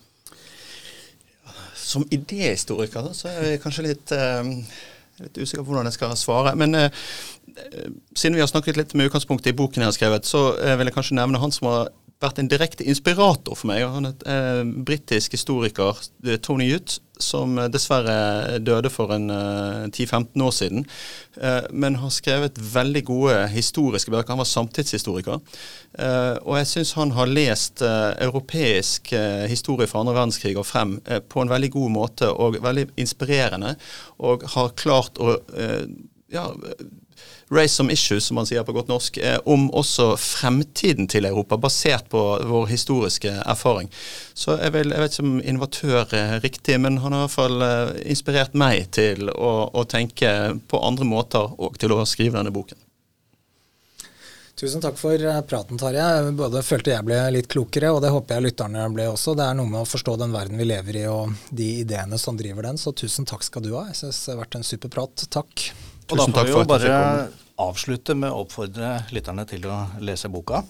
Som 1.76 2.06
idéhistoriker 2.16 3.12
så 3.16 3.34
er 3.34 3.52
jeg 3.52 3.64
kanskje 3.64 3.86
litt 3.90 4.14
eh, 4.16 4.54
litt 5.24 5.38
usikker 5.38 5.64
på 5.64 5.72
hvordan 5.72 5.90
jeg 5.90 5.98
skal 5.98 6.18
svare. 6.20 6.54
Men 6.60 6.76
eh, 6.78 7.06
siden 8.16 8.38
vi 8.38 8.44
har 8.44 8.52
snakket 8.52 8.78
litt 8.80 8.94
med 8.98 9.10
utgangspunkt 9.10 9.48
i 9.48 9.56
boken 9.58 9.84
jeg 9.84 9.92
har 9.92 9.98
skrevet, 9.98 10.30
så 10.30 10.50
eh, 10.62 10.76
vil 10.78 10.90
jeg 10.90 10.98
kanskje 10.98 11.18
nevne 11.20 11.42
han 11.42 11.54
som 11.56 11.72
har 11.72 11.92
vært 12.24 12.40
en 12.42 12.50
direkte 12.50 12.86
inspirator 12.88 13.58
for 13.58 13.70
meg. 13.70 13.84
Han 13.94 14.10
er 14.10 14.24
eh, 14.30 14.62
britisk 14.88 15.36
historiker, 15.38 16.00
Tony 16.44 16.70
Hutt, 16.72 16.98
som 17.22 17.56
dessverre 17.74 18.60
døde 18.62 18.92
for 18.94 19.10
en 19.16 19.32
uh, 19.34 19.86
eh, 19.86 19.90
10-15 19.90 20.44
år 20.46 20.54
siden. 20.54 20.84
Men 21.72 21.98
har 22.02 22.14
skrevet 22.14 22.58
veldig 22.74 23.04
gode 23.06 23.36
historiske 23.54 24.12
bøker. 24.14 24.34
Han 24.34 24.42
var 24.42 24.50
samtidshistoriker. 24.50 25.42
Og 26.42 26.54
jeg 26.58 26.70
syns 26.70 26.96
han 26.98 27.14
har 27.14 27.30
lest 27.30 27.84
europeisk 27.86 29.12
historie 29.50 29.90
fra 29.90 30.02
andre 30.02 30.16
verdenskrig 30.18 30.56
og 30.58 30.66
frem 30.66 30.96
på 31.30 31.44
en 31.44 31.54
veldig 31.54 31.70
god 31.78 31.94
måte, 31.94 32.30
og 32.30 32.58
veldig 32.64 32.88
inspirerende. 32.98 33.76
Og 34.18 34.46
har 34.56 34.74
klart 34.82 35.22
å 35.22 35.38
ja, 36.34 36.50
raise 37.50 37.74
some 37.74 37.94
issues, 37.94 38.26
som 38.26 38.36
man 38.36 38.48
sier 38.48 38.64
på 38.68 38.76
godt 38.76 38.90
norsk, 38.92 39.18
eh, 39.18 39.38
om 39.46 39.70
også 39.72 40.10
fremtiden 40.20 41.08
til 41.08 41.26
Europa, 41.26 41.58
basert 41.58 42.10
på 42.10 42.24
vår 42.48 42.68
historiske 42.72 43.32
erfaring. 43.46 43.92
Så 44.34 44.58
jeg, 44.62 44.74
vil, 44.76 44.92
jeg 44.92 45.04
vet 45.04 45.16
ikke 45.16 45.28
om 45.28 45.38
innovatør 45.42 46.18
er 46.18 46.42
riktig, 46.44 46.80
men 46.84 47.00
han 47.04 47.16
har 47.16 47.24
i 47.24 47.28
hvert 47.28 47.38
fall 47.38 47.68
eh, 47.68 47.94
inspirert 48.12 48.58
meg 48.58 48.90
til 48.98 49.32
å, 49.32 49.54
å 49.74 49.88
tenke 49.88 50.34
på 50.68 50.84
andre 50.84 51.08
måter 51.08 51.56
og 51.58 51.80
til 51.80 51.96
å 51.96 52.04
skrive 52.06 52.40
denne 52.40 52.54
boken. 52.56 52.84
Tusen 54.58 54.82
takk 54.82 54.98
for 54.98 55.22
eh, 55.22 55.42
praten, 55.42 55.78
Tarjei. 55.78 56.32
Både 56.34 56.64
følte 56.66 56.96
jeg 56.96 57.06
ble 57.06 57.20
litt 57.36 57.50
klokere, 57.52 57.92
og 57.94 58.02
det 58.02 58.10
håper 58.10 58.40
jeg 58.40 58.48
lytterne 58.48 58.88
ble 58.90 59.06
også. 59.12 59.36
Det 59.38 59.46
er 59.46 59.60
noe 59.60 59.70
med 59.70 59.84
å 59.84 59.90
forstå 59.90 60.16
den 60.18 60.34
verden 60.34 60.58
vi 60.58 60.66
lever 60.66 60.98
i 60.98 61.04
og 61.12 61.36
de 61.54 61.68
ideene 61.84 62.18
som 62.18 62.40
driver 62.40 62.66
den, 62.66 62.82
så 62.82 62.90
tusen 62.90 63.28
takk 63.30 63.46
skal 63.46 63.62
du 63.62 63.76
ha. 63.76 63.86
Jeg 63.92 64.00
synes 64.02 64.24
det 64.24 64.34
har 64.34 64.42
vært 64.42 64.58
en 64.58 64.66
super 64.66 64.94
prat. 64.98 65.28
Takk. 65.30 65.68
Og 66.08 66.20
da 66.22 66.26
får 66.32 66.48
vi 66.48 66.54
jo 66.54 66.64
bare 66.68 66.98
avslutte 67.58 68.14
med 68.16 68.32
å 68.32 68.44
oppfordre 68.46 68.92
lytterne 69.12 69.44
til 69.50 69.66
å 69.68 69.80
lese 70.00 70.30
boka 70.32 70.64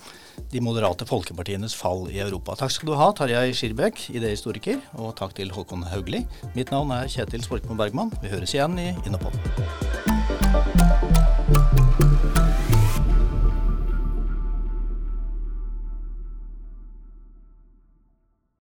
'De 0.51 0.61
moderate 0.61 1.05
folkepartienes 1.05 1.75
fall 1.75 2.07
i 2.09 2.19
Europa'. 2.23 2.55
Takk 2.57 2.71
skal 2.71 2.89
du 2.89 2.95
ha, 2.95 3.11
Tarjei 3.11 3.53
Skirbekk, 3.53 4.09
idéhistoriker, 4.13 4.81
og 4.97 5.15
takk 5.17 5.33
til 5.35 5.49
Håkon 5.51 5.83
Haugli. 5.91 6.25
Mitt 6.55 6.71
navn 6.71 6.91
er 6.91 7.09
Kjetil 7.09 7.43
Sporkmo 7.43 7.75
Bergman. 7.75 8.13
Vi 8.21 8.29
høres 8.29 8.53
igjen 8.53 8.77
i 8.79 8.95
Innopodden. 9.05 9.41